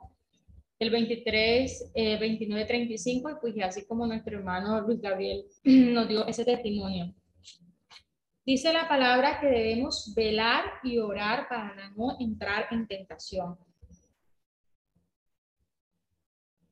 el 0.79 0.89
23, 0.89 1.91
29, 1.93 2.65
35, 2.65 3.29
y 3.29 3.33
pues 3.39 3.55
así 3.63 3.85
como 3.85 4.05
nuestro 4.05 4.37
hermano 4.37 4.81
Luis 4.81 5.01
Gabriel 5.01 5.45
nos 5.63 6.07
dio 6.09 6.27
ese 6.27 6.43
testimonio. 6.43 7.13
Dice 8.45 8.73
la 8.73 8.89
palabra 8.89 9.39
que 9.39 9.47
debemos 9.47 10.11
velar 10.15 10.65
y 10.83 10.97
orar 10.97 11.47
para 11.47 11.89
no 11.91 12.17
entrar 12.19 12.65
en 12.71 12.87
tentación. 12.87 13.57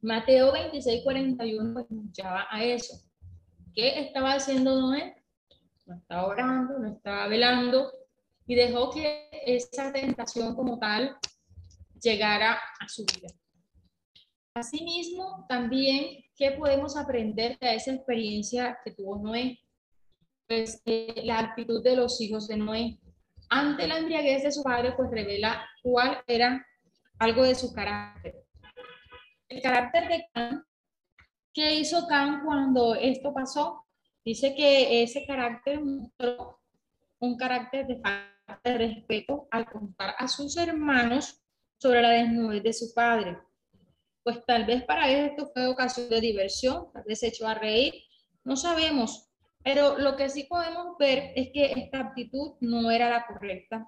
Mateo 0.01 0.51
26, 0.51 1.03
41 1.03 1.73
pues, 1.73 1.85
a 2.49 2.63
eso. 2.63 3.06
¿Qué 3.77 3.99
estaba 3.99 4.33
haciendo 4.33 4.81
Noé? 4.81 5.23
No 5.85 5.97
estaba 5.97 6.25
orando, 6.25 6.79
no 6.79 6.87
estaba 6.87 7.27
velando 7.27 7.91
y 8.47 8.55
dejó 8.55 8.89
que 8.89 9.29
esa 9.45 9.93
tentación 9.93 10.55
como 10.55 10.79
tal 10.79 11.15
llegara 12.01 12.59
a 12.79 12.89
su 12.89 13.05
vida. 13.05 13.31
Asimismo, 14.55 15.45
también, 15.47 16.23
¿qué 16.35 16.53
podemos 16.53 16.97
aprender 16.97 17.59
de 17.59 17.75
esa 17.75 17.93
experiencia 17.93 18.79
que 18.83 18.93
tuvo 18.93 19.19
Noé? 19.19 19.59
pues 20.47 20.81
eh, 20.85 21.21
la 21.23 21.37
actitud 21.37 21.83
de 21.83 21.97
los 21.97 22.19
hijos 22.19 22.47
de 22.47 22.57
Noé. 22.57 22.97
Ante 23.47 23.85
la 23.85 23.99
embriaguez 23.99 24.41
de 24.41 24.51
su 24.51 24.63
padre, 24.63 24.93
pues 24.93 25.11
revela 25.11 25.69
cuál 25.83 26.23
era 26.25 26.65
algo 27.19 27.43
de 27.43 27.53
su 27.53 27.71
carácter. 27.73 28.43
El 29.49 29.61
carácter 29.61 30.07
de 30.07 30.25
Can, 30.33 30.65
¿qué 31.57 31.73
hizo 31.73 32.05
Can 32.05 32.45
cuando 32.45 32.93
esto 32.93 33.33
pasó? 33.33 33.83
Dice 34.23 34.53
que 34.53 35.01
ese 35.01 35.25
carácter 35.25 35.83
mostró 35.83 36.59
un 37.17 37.35
carácter 37.35 37.87
de 37.87 37.95
falta 37.95 38.61
de 38.63 38.77
respeto 38.77 39.47
al 39.49 39.65
contar 39.65 40.13
a 40.19 40.27
sus 40.27 40.55
hermanos 40.55 41.41
sobre 41.79 42.03
la 42.03 42.11
desnudez 42.11 42.61
de 42.61 42.73
su 42.73 42.93
padre. 42.93 43.39
Pues 44.21 44.45
tal 44.45 44.65
vez 44.65 44.83
para 44.83 45.09
él 45.09 45.31
esto 45.31 45.49
fue 45.51 45.65
ocasión 45.65 46.07
de 46.09 46.21
diversión, 46.21 46.91
tal 46.93 47.03
vez 47.07 47.21
se 47.21 47.29
echó 47.29 47.47
a 47.47 47.55
reír, 47.55 48.03
no 48.43 48.55
sabemos, 48.55 49.27
pero 49.63 49.97
lo 49.97 50.15
que 50.15 50.29
sí 50.29 50.43
podemos 50.43 50.95
ver 50.99 51.33
es 51.35 51.49
que 51.51 51.71
esta 51.71 52.01
actitud 52.01 52.51
no 52.59 52.91
era 52.91 53.09
la 53.09 53.25
correcta 53.25 53.83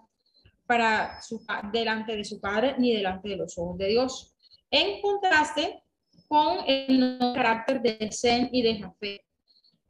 para 0.65 1.21
su, 1.21 1.45
delante 1.71 2.15
de 2.15 2.25
su 2.25 2.41
padre 2.41 2.73
ni 2.79 2.95
delante 2.95 3.29
de 3.29 3.37
los 3.37 3.55
ojos 3.59 3.77
de 3.77 3.89
Dios. 3.89 4.33
En 4.71 5.03
contraste 5.03 5.83
con 6.29 6.59
el 6.67 7.17
carácter 7.33 7.81
de 7.81 8.09
Zen 8.13 8.49
y 8.53 8.61
de 8.61 8.79
Jafé. 8.79 9.25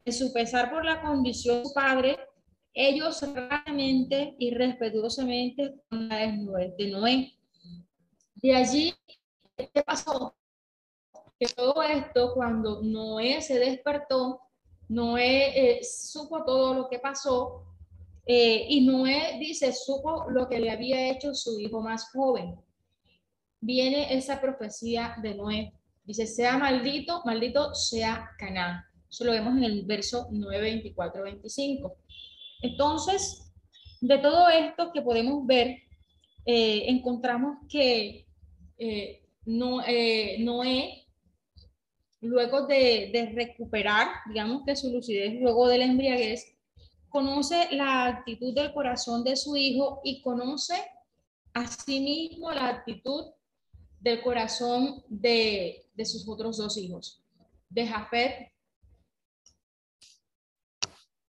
En 0.05 0.13
su 0.13 0.33
pesar 0.33 0.71
por 0.71 0.83
la 0.83 1.01
condición 1.01 1.59
de 1.59 1.65
su 1.65 1.73
padre, 1.73 2.17
ellos 2.73 3.21
realmente 3.21 4.35
y 4.39 4.51
respetuosamente 4.51 5.75
con 5.89 6.07
la 6.07 6.17
desnudez 6.19 6.75
de 6.77 6.87
Noé. 6.87 7.33
De 8.35 8.55
allí, 8.55 8.93
¿qué 9.57 9.83
pasó? 9.85 10.33
Que 11.37 11.47
todo 11.47 11.83
esto, 11.83 12.33
cuando 12.33 12.81
Noé 12.81 13.41
se 13.41 13.59
despertó, 13.59 14.41
Noé 14.87 15.79
eh, 15.79 15.83
supo 15.83 16.45
todo 16.45 16.73
lo 16.73 16.89
que 16.89 16.99
pasó 16.99 17.65
eh, 18.25 18.65
y 18.69 18.85
Noé 18.85 19.37
dice, 19.39 19.73
supo 19.73 20.29
lo 20.29 20.47
que 20.47 20.59
le 20.59 20.71
había 20.71 21.09
hecho 21.09 21.33
su 21.33 21.59
hijo 21.59 21.81
más 21.81 22.11
joven. 22.11 22.55
Viene 23.59 24.15
esa 24.15 24.39
profecía 24.39 25.15
de 25.21 25.35
Noé. 25.35 25.73
Dice, 26.09 26.25
sea 26.25 26.57
maldito, 26.57 27.21
maldito 27.23 27.75
sea 27.75 28.31
Canaán. 28.39 28.83
Eso 29.07 29.25
lo 29.25 29.31
vemos 29.31 29.55
en 29.57 29.63
el 29.63 29.85
verso 29.85 30.27
9, 30.31 30.59
24, 30.59 31.21
25. 31.21 31.97
Entonces, 32.63 33.53
de 34.01 34.17
todo 34.17 34.49
esto 34.49 34.91
que 34.91 35.03
podemos 35.03 35.45
ver, 35.45 35.67
eh, 36.47 36.85
encontramos 36.87 37.57
que 37.69 38.25
no, 39.45 39.83
Noé 40.39 41.05
luego 42.21 42.65
de, 42.65 43.31
recuperar, 43.35 44.07
digamos 44.29 44.63
que 44.65 44.75
su 44.75 44.91
lucidez 44.91 45.39
luego 45.39 45.67
de 45.67 45.77
la 45.77 45.85
embriaguez, 45.85 46.57
conoce 47.09 47.67
la 47.71 48.07
actitud 48.07 48.55
del 48.55 48.73
corazón 48.73 49.23
de 49.23 49.35
su 49.35 49.55
hijo 49.55 50.01
y 50.03 50.23
conoce 50.23 50.73
asimismo 51.53 52.51
la 52.51 52.67
actitud 52.67 53.25
del 53.99 54.21
corazón 54.21 55.03
de, 55.07 55.85
sus 56.05 56.27
otros 56.27 56.57
dos 56.57 56.77
hijos, 56.77 57.23
de 57.69 57.87
Jafet. 57.87 58.51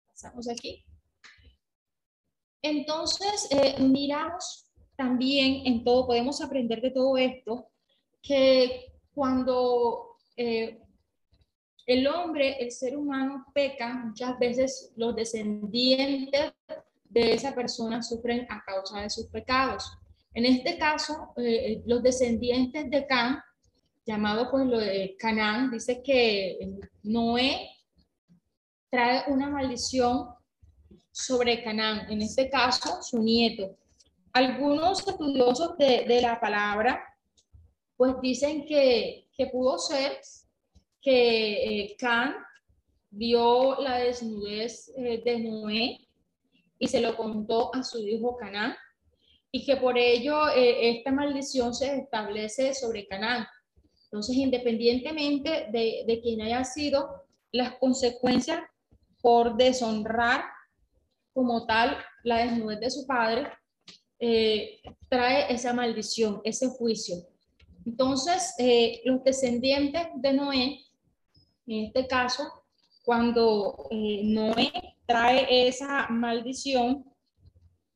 Pasamos 0.08 0.48
aquí. 0.50 0.84
Entonces, 2.62 3.48
eh, 3.52 3.76
miramos 3.80 4.70
también 4.96 5.66
en 5.66 5.84
todo, 5.84 6.08
podemos 6.08 6.42
aprender 6.42 6.82
de 6.82 6.92
todo 6.92 7.18
esto, 7.18 7.70
que 8.22 8.94
cuando 9.14 10.18
eh, 10.36 10.82
el 11.86 12.06
hombre, 12.08 12.58
el 12.62 12.72
ser 12.72 12.96
humano 12.96 13.46
peca, 13.54 13.94
muchas 13.94 14.38
veces 14.38 14.94
los 14.96 15.16
descendientes 15.16 16.54
de 17.06 17.34
esa 17.34 17.56
persona 17.56 18.04
sufren 18.04 18.46
a 18.50 18.64
causa 18.64 19.02
de 19.02 19.10
sus 19.10 19.28
pecados. 19.28 19.92
En 20.34 20.46
este 20.46 20.78
caso, 20.78 21.34
eh, 21.38 21.82
los 21.86 22.04
descendientes 22.04 22.90
de 22.90 23.06
Can, 23.08 23.40
llamado 24.06 24.50
pues 24.52 24.66
lo 24.66 24.80
de 24.80 25.16
Canaán, 25.18 25.72
dice 25.72 26.02
que 26.04 26.58
Noé 27.04 27.70
trae 28.90 29.24
una 29.28 29.50
maldición 29.50 30.30
sobre 31.12 31.64
Canaán, 31.64 32.12
en 32.12 32.22
este 32.22 32.50
caso 32.50 33.02
su 33.02 33.22
nieto. 33.22 33.78
Algunos 34.34 35.08
estudiosos 35.08 35.78
de, 35.78 36.20
la 36.22 36.40
palabra 36.40 37.04
pues 37.98 38.16
dicen 38.22 38.66
que 38.66 39.30
que 39.40 39.48
pudo 39.48 39.78
ser 39.78 40.20
que 41.02 41.84
eh, 41.84 41.96
Can 41.98 42.36
vio 43.10 43.80
la 43.80 44.00
desnudez 44.00 44.92
eh, 44.98 45.22
de 45.24 45.40
Noé 45.40 45.98
y 46.78 46.88
se 46.90 47.00
lo 47.00 47.16
contó 47.16 47.74
a 47.74 47.82
su 47.82 48.00
hijo 48.00 48.36
Canaán 48.36 48.76
y 49.52 49.66
que 49.66 49.78
por 49.78 49.98
ello 49.98 50.50
eh, 50.50 50.98
esta 50.98 51.12
maldición 51.12 51.74
se 51.74 51.98
establece 51.98 52.74
sobre 52.74 53.08
Canaán. 53.08 53.48
Entonces, 54.06 54.36
independientemente 54.36 55.68
de, 55.72 56.04
de 56.06 56.20
quién 56.22 56.42
haya 56.42 56.64
sido, 56.64 57.26
las 57.52 57.76
consecuencias 57.78 58.62
por 59.22 59.58
deshonrar 59.58 60.44
como 61.34 61.66
tal 61.66 61.98
la 62.24 62.38
desnudez 62.40 62.80
de 62.80 62.90
su 62.92 63.06
padre, 63.06 63.48
trae 65.08 65.54
esa 65.54 65.74
maldición, 65.74 66.42
ese 66.44 66.68
juicio. 66.68 67.16
Entonces, 67.86 68.54
eh, 68.60 69.02
los 69.06 69.24
descendientes 69.24 70.08
de 70.16 70.34
Noé, 70.34 70.80
en 71.66 71.86
este 71.86 72.08
caso, 72.08 72.44
cuando 73.04 73.88
eh, 73.90 74.22
Noé 74.24 74.72
trae 75.06 75.68
esa 75.68 76.08
maldición, 76.10 77.09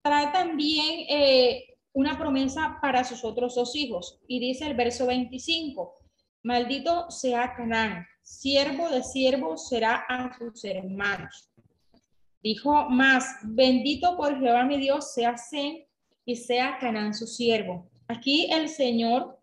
trae 0.03 0.27
también 0.31 1.05
eh, 1.09 1.77
una 1.93 2.17
promesa 2.17 2.77
para 2.81 3.03
sus 3.03 3.23
otros 3.23 3.55
dos 3.55 3.75
hijos. 3.75 4.19
Y 4.27 4.39
dice 4.39 4.67
el 4.67 4.75
verso 4.75 5.07
25, 5.07 5.95
maldito 6.43 7.09
sea 7.09 7.53
Canaán, 7.55 8.05
siervo 8.21 8.89
de 8.89 9.01
siervo 9.01 9.57
será 9.57 10.05
a 10.07 10.37
sus 10.37 10.63
hermanos. 10.65 11.49
Dijo 12.43 12.89
más, 12.89 13.37
bendito 13.43 14.17
por 14.17 14.37
Jehová 14.37 14.65
mi 14.65 14.77
Dios 14.77 15.13
sea 15.13 15.37
Zen 15.37 15.85
y 16.25 16.35
sea 16.35 16.77
Canaán 16.79 17.13
su 17.13 17.25
siervo. 17.25 17.89
Aquí 18.09 18.49
el 18.51 18.67
Señor 18.67 19.39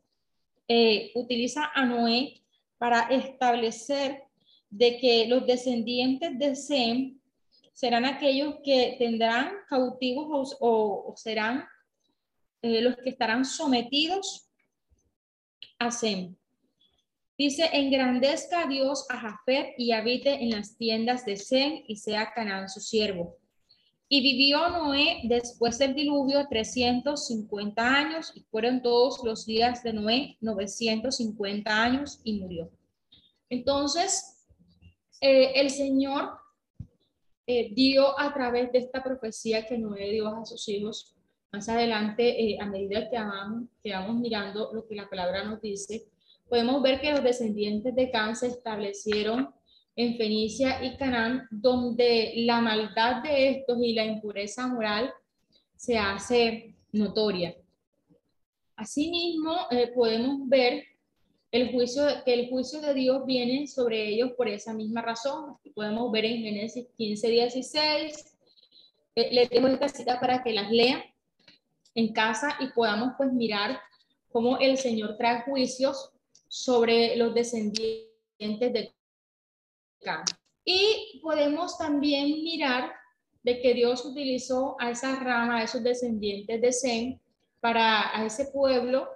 eh, 0.68 1.10
utiliza 1.14 1.70
a 1.74 1.86
Noé 1.86 2.42
para 2.76 3.02
establecer 3.10 4.24
de 4.68 4.98
que 4.98 5.26
los 5.26 5.46
descendientes 5.46 6.38
de 6.38 6.54
Sem 6.54 7.19
serán 7.72 8.04
aquellos 8.04 8.56
que 8.64 8.96
tendrán 8.98 9.52
cautivos 9.68 10.56
o, 10.60 11.14
serán 11.16 11.64
eh, 12.62 12.82
los 12.82 12.96
que 12.96 13.10
estarán 13.10 13.44
sometidos 13.44 14.48
a 15.78 15.90
Sem. 15.90 16.36
Dice, 17.38 17.70
engrandezca 17.72 18.66
Dios 18.66 19.06
a 19.08 19.18
Jafet 19.18 19.74
y 19.78 19.92
habite 19.92 20.42
en 20.42 20.50
las 20.50 20.76
tiendas 20.76 21.24
de 21.24 21.36
Sem 21.36 21.84
y 21.88 21.96
sea 21.96 22.32
Canaán 22.34 22.68
su 22.68 22.80
siervo. 22.80 23.38
Y 24.10 24.20
vivió 24.20 24.68
Noé 24.68 25.22
después 25.24 25.78
del 25.78 25.94
diluvio 25.94 26.46
350 26.50 27.82
años 27.82 28.32
y 28.34 28.42
fueron 28.42 28.82
todos 28.82 29.22
los 29.24 29.46
días 29.46 29.82
de 29.82 29.94
Noé 29.94 30.36
950 30.40 31.82
años 31.82 32.20
y 32.24 32.40
murió. 32.40 32.70
Entonces, 33.48 34.46
eh, 35.22 35.52
el 35.54 35.70
Señor 35.70 36.39
eh, 37.50 37.70
dio 37.72 38.16
a 38.16 38.32
través 38.32 38.70
de 38.70 38.78
esta 38.78 39.02
profecía 39.02 39.66
que 39.66 39.76
Noé 39.76 40.10
dio 40.12 40.28
a 40.28 40.46
sus 40.46 40.68
hijos, 40.68 41.16
más 41.50 41.68
adelante, 41.68 42.22
eh, 42.28 42.58
a 42.60 42.66
medida 42.66 43.10
que 43.10 43.16
vamos, 43.16 43.68
que 43.82 43.92
vamos 43.92 44.20
mirando 44.20 44.70
lo 44.72 44.86
que 44.86 44.94
la 44.94 45.08
palabra 45.08 45.42
nos 45.42 45.60
dice, 45.60 46.06
podemos 46.48 46.80
ver 46.80 47.00
que 47.00 47.10
los 47.10 47.24
descendientes 47.24 47.92
de 47.96 48.08
Can 48.12 48.36
se 48.36 48.46
establecieron 48.46 49.52
en 49.96 50.16
Fenicia 50.16 50.84
y 50.84 50.96
Canaán, 50.96 51.48
donde 51.50 52.34
la 52.36 52.60
maldad 52.60 53.24
de 53.24 53.50
estos 53.50 53.78
y 53.82 53.94
la 53.94 54.04
impureza 54.04 54.68
moral 54.68 55.12
se 55.74 55.98
hace 55.98 56.76
notoria. 56.92 57.56
Asimismo, 58.76 59.56
podemos 59.94 60.48
ver 60.48 60.84
el 61.50 61.72
juicio, 61.72 62.04
que 62.24 62.34
el 62.34 62.48
juicio 62.48 62.80
de 62.80 62.94
Dios 62.94 63.26
viene 63.26 63.66
sobre 63.66 64.08
ellos 64.08 64.32
por 64.36 64.48
esa 64.48 64.72
misma 64.72 65.02
razón. 65.02 65.56
Podemos 65.74 66.10
ver 66.12 66.24
en 66.24 66.42
Génesis 66.42 66.86
15, 66.96 67.28
16. 67.28 68.36
Eh, 69.16 69.28
les 69.32 69.50
dejo 69.50 69.66
esta 69.66 69.88
cita 69.88 70.20
para 70.20 70.42
que 70.42 70.52
las 70.52 70.70
lean 70.70 71.02
en 71.94 72.12
casa 72.12 72.56
y 72.60 72.68
podamos 72.68 73.14
pues 73.16 73.32
mirar 73.32 73.80
cómo 74.30 74.58
el 74.58 74.78
Señor 74.78 75.16
trae 75.16 75.42
juicios 75.42 76.12
sobre 76.46 77.16
los 77.16 77.34
descendientes 77.34 78.08
de 78.38 78.92
Cam. 80.00 80.24
Y 80.64 81.20
podemos 81.20 81.76
también 81.78 82.26
mirar 82.44 82.92
de 83.42 83.60
que 83.60 83.74
Dios 83.74 84.04
utilizó 84.04 84.76
a 84.78 84.90
esa 84.90 85.16
rama, 85.16 85.58
a 85.58 85.62
esos 85.64 85.82
descendientes 85.82 86.60
de 86.60 86.72
Sem, 86.72 87.18
para 87.58 88.16
a 88.16 88.24
ese 88.24 88.46
pueblo 88.46 89.08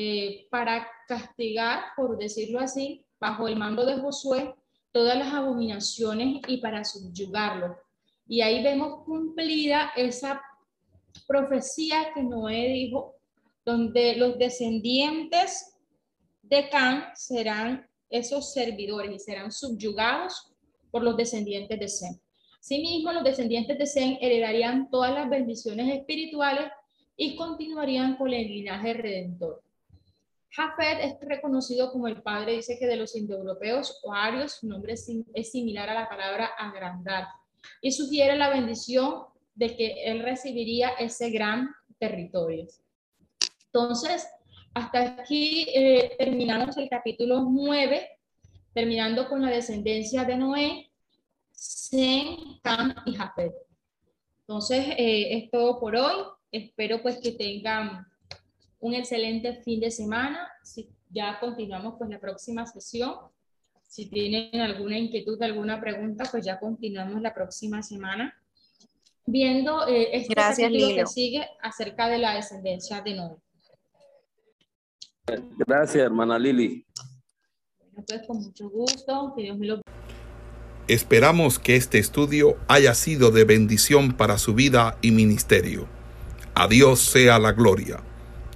eh, 0.00 0.46
para 0.48 0.86
castigar, 1.08 1.86
por 1.96 2.16
decirlo 2.16 2.60
así, 2.60 3.04
bajo 3.18 3.48
el 3.48 3.56
mando 3.56 3.84
de 3.84 3.96
Josué, 3.96 4.54
todas 4.92 5.18
las 5.18 5.34
abominaciones 5.34 6.40
y 6.46 6.58
para 6.58 6.84
subyugarlo. 6.84 7.76
Y 8.28 8.40
ahí 8.40 8.62
vemos 8.62 9.02
cumplida 9.04 9.90
esa 9.96 10.40
profecía 11.26 12.12
que 12.14 12.22
Noé 12.22 12.68
dijo, 12.68 13.16
donde 13.64 14.14
los 14.14 14.38
descendientes 14.38 15.76
de 16.42 16.68
Can 16.68 17.06
serán 17.16 17.84
esos 18.08 18.52
servidores 18.52 19.10
y 19.12 19.18
serán 19.18 19.50
subyugados 19.50 20.54
por 20.92 21.02
los 21.02 21.16
descendientes 21.16 21.76
de 21.76 21.88
Sem. 21.88 22.16
Asimismo, 22.60 23.12
los 23.12 23.24
descendientes 23.24 23.76
de 23.76 23.86
Sem 23.86 24.16
heredarían 24.20 24.90
todas 24.90 25.12
las 25.12 25.28
bendiciones 25.28 25.92
espirituales 25.92 26.70
y 27.16 27.34
continuarían 27.34 28.14
con 28.14 28.32
el 28.32 28.46
linaje 28.46 28.94
redentor. 28.94 29.60
Jafet 30.58 30.98
es 31.00 31.16
reconocido 31.20 31.92
como 31.92 32.08
el 32.08 32.20
padre, 32.20 32.56
dice 32.56 32.76
que 32.80 32.88
de 32.88 32.96
los 32.96 33.14
indoeuropeos 33.14 34.00
o 34.02 34.12
arios, 34.12 34.54
su 34.54 34.66
nombre 34.66 34.94
es, 34.94 35.52
similar 35.52 35.88
a 35.88 35.94
la 35.94 36.08
palabra 36.08 36.46
agrandar, 36.58 37.28
y 37.80 37.92
sugiere 37.92 38.36
la 38.36 38.48
bendición 38.48 39.22
de 39.54 39.76
que 39.76 40.02
él 40.04 40.20
recibiría 40.20 40.88
ese 40.98 41.30
gran 41.30 41.70
territorio. 42.00 42.66
Entonces, 43.66 44.26
hasta 44.74 45.20
aquí 45.20 45.68
eh, 45.72 46.16
terminamos 46.18 46.76
el 46.76 46.88
capítulo 46.88 47.46
9, 47.48 48.08
terminando 48.74 49.28
con 49.28 49.40
la 49.42 49.50
descendencia 49.50 50.24
de 50.24 50.36
Noé, 50.36 50.90
Sem, 51.52 52.58
Cam 52.64 52.96
y 53.06 53.14
Jafet. 53.14 53.54
Entonces, 54.40 54.86
eh, 54.96 55.38
es 55.38 55.50
todo 55.52 55.78
por 55.78 55.94
hoy. 55.94 56.24
Espero 56.50 57.00
pues 57.00 57.18
que 57.18 57.32
tengan 57.32 58.08
un 58.80 58.94
excelente 58.94 59.62
fin 59.62 59.80
de 59.80 59.90
semana. 59.90 60.48
Si 60.62 60.88
ya 61.10 61.38
continuamos 61.40 61.96
con 61.96 62.10
la 62.10 62.20
próxima 62.20 62.66
sesión. 62.66 63.14
Si 63.86 64.10
tienen 64.10 64.60
alguna 64.60 64.98
inquietud, 64.98 65.42
alguna 65.42 65.80
pregunta, 65.80 66.24
pues 66.30 66.44
ya 66.44 66.60
continuamos 66.60 67.22
la 67.22 67.32
próxima 67.32 67.82
semana 67.82 68.34
viendo 69.30 69.86
eh, 69.86 70.16
este 70.16 70.34
Gracias, 70.34 70.70
que 70.70 71.06
sigue 71.06 71.46
acerca 71.62 72.08
de 72.08 72.18
la 72.18 72.34
descendencia 72.34 73.00
de 73.02 73.14
Noé. 73.14 73.36
Gracias, 75.58 76.02
hermana 76.02 76.38
Lili. 76.38 76.86
Bueno, 77.78 78.04
pues 78.06 78.26
con 78.26 78.38
mucho 78.38 78.70
gusto, 78.70 79.32
que 79.36 79.42
Dios 79.42 79.58
me 79.58 79.66
lo 79.66 79.80
Esperamos 80.88 81.58
que 81.58 81.76
este 81.76 81.98
estudio 81.98 82.56
haya 82.66 82.94
sido 82.94 83.30
de 83.30 83.44
bendición 83.44 84.16
para 84.16 84.38
su 84.38 84.54
vida 84.54 84.96
y 85.02 85.10
ministerio. 85.10 85.86
A 86.54 86.66
Dios 86.66 87.00
sea 87.00 87.38
la 87.38 87.52
gloria. 87.52 88.02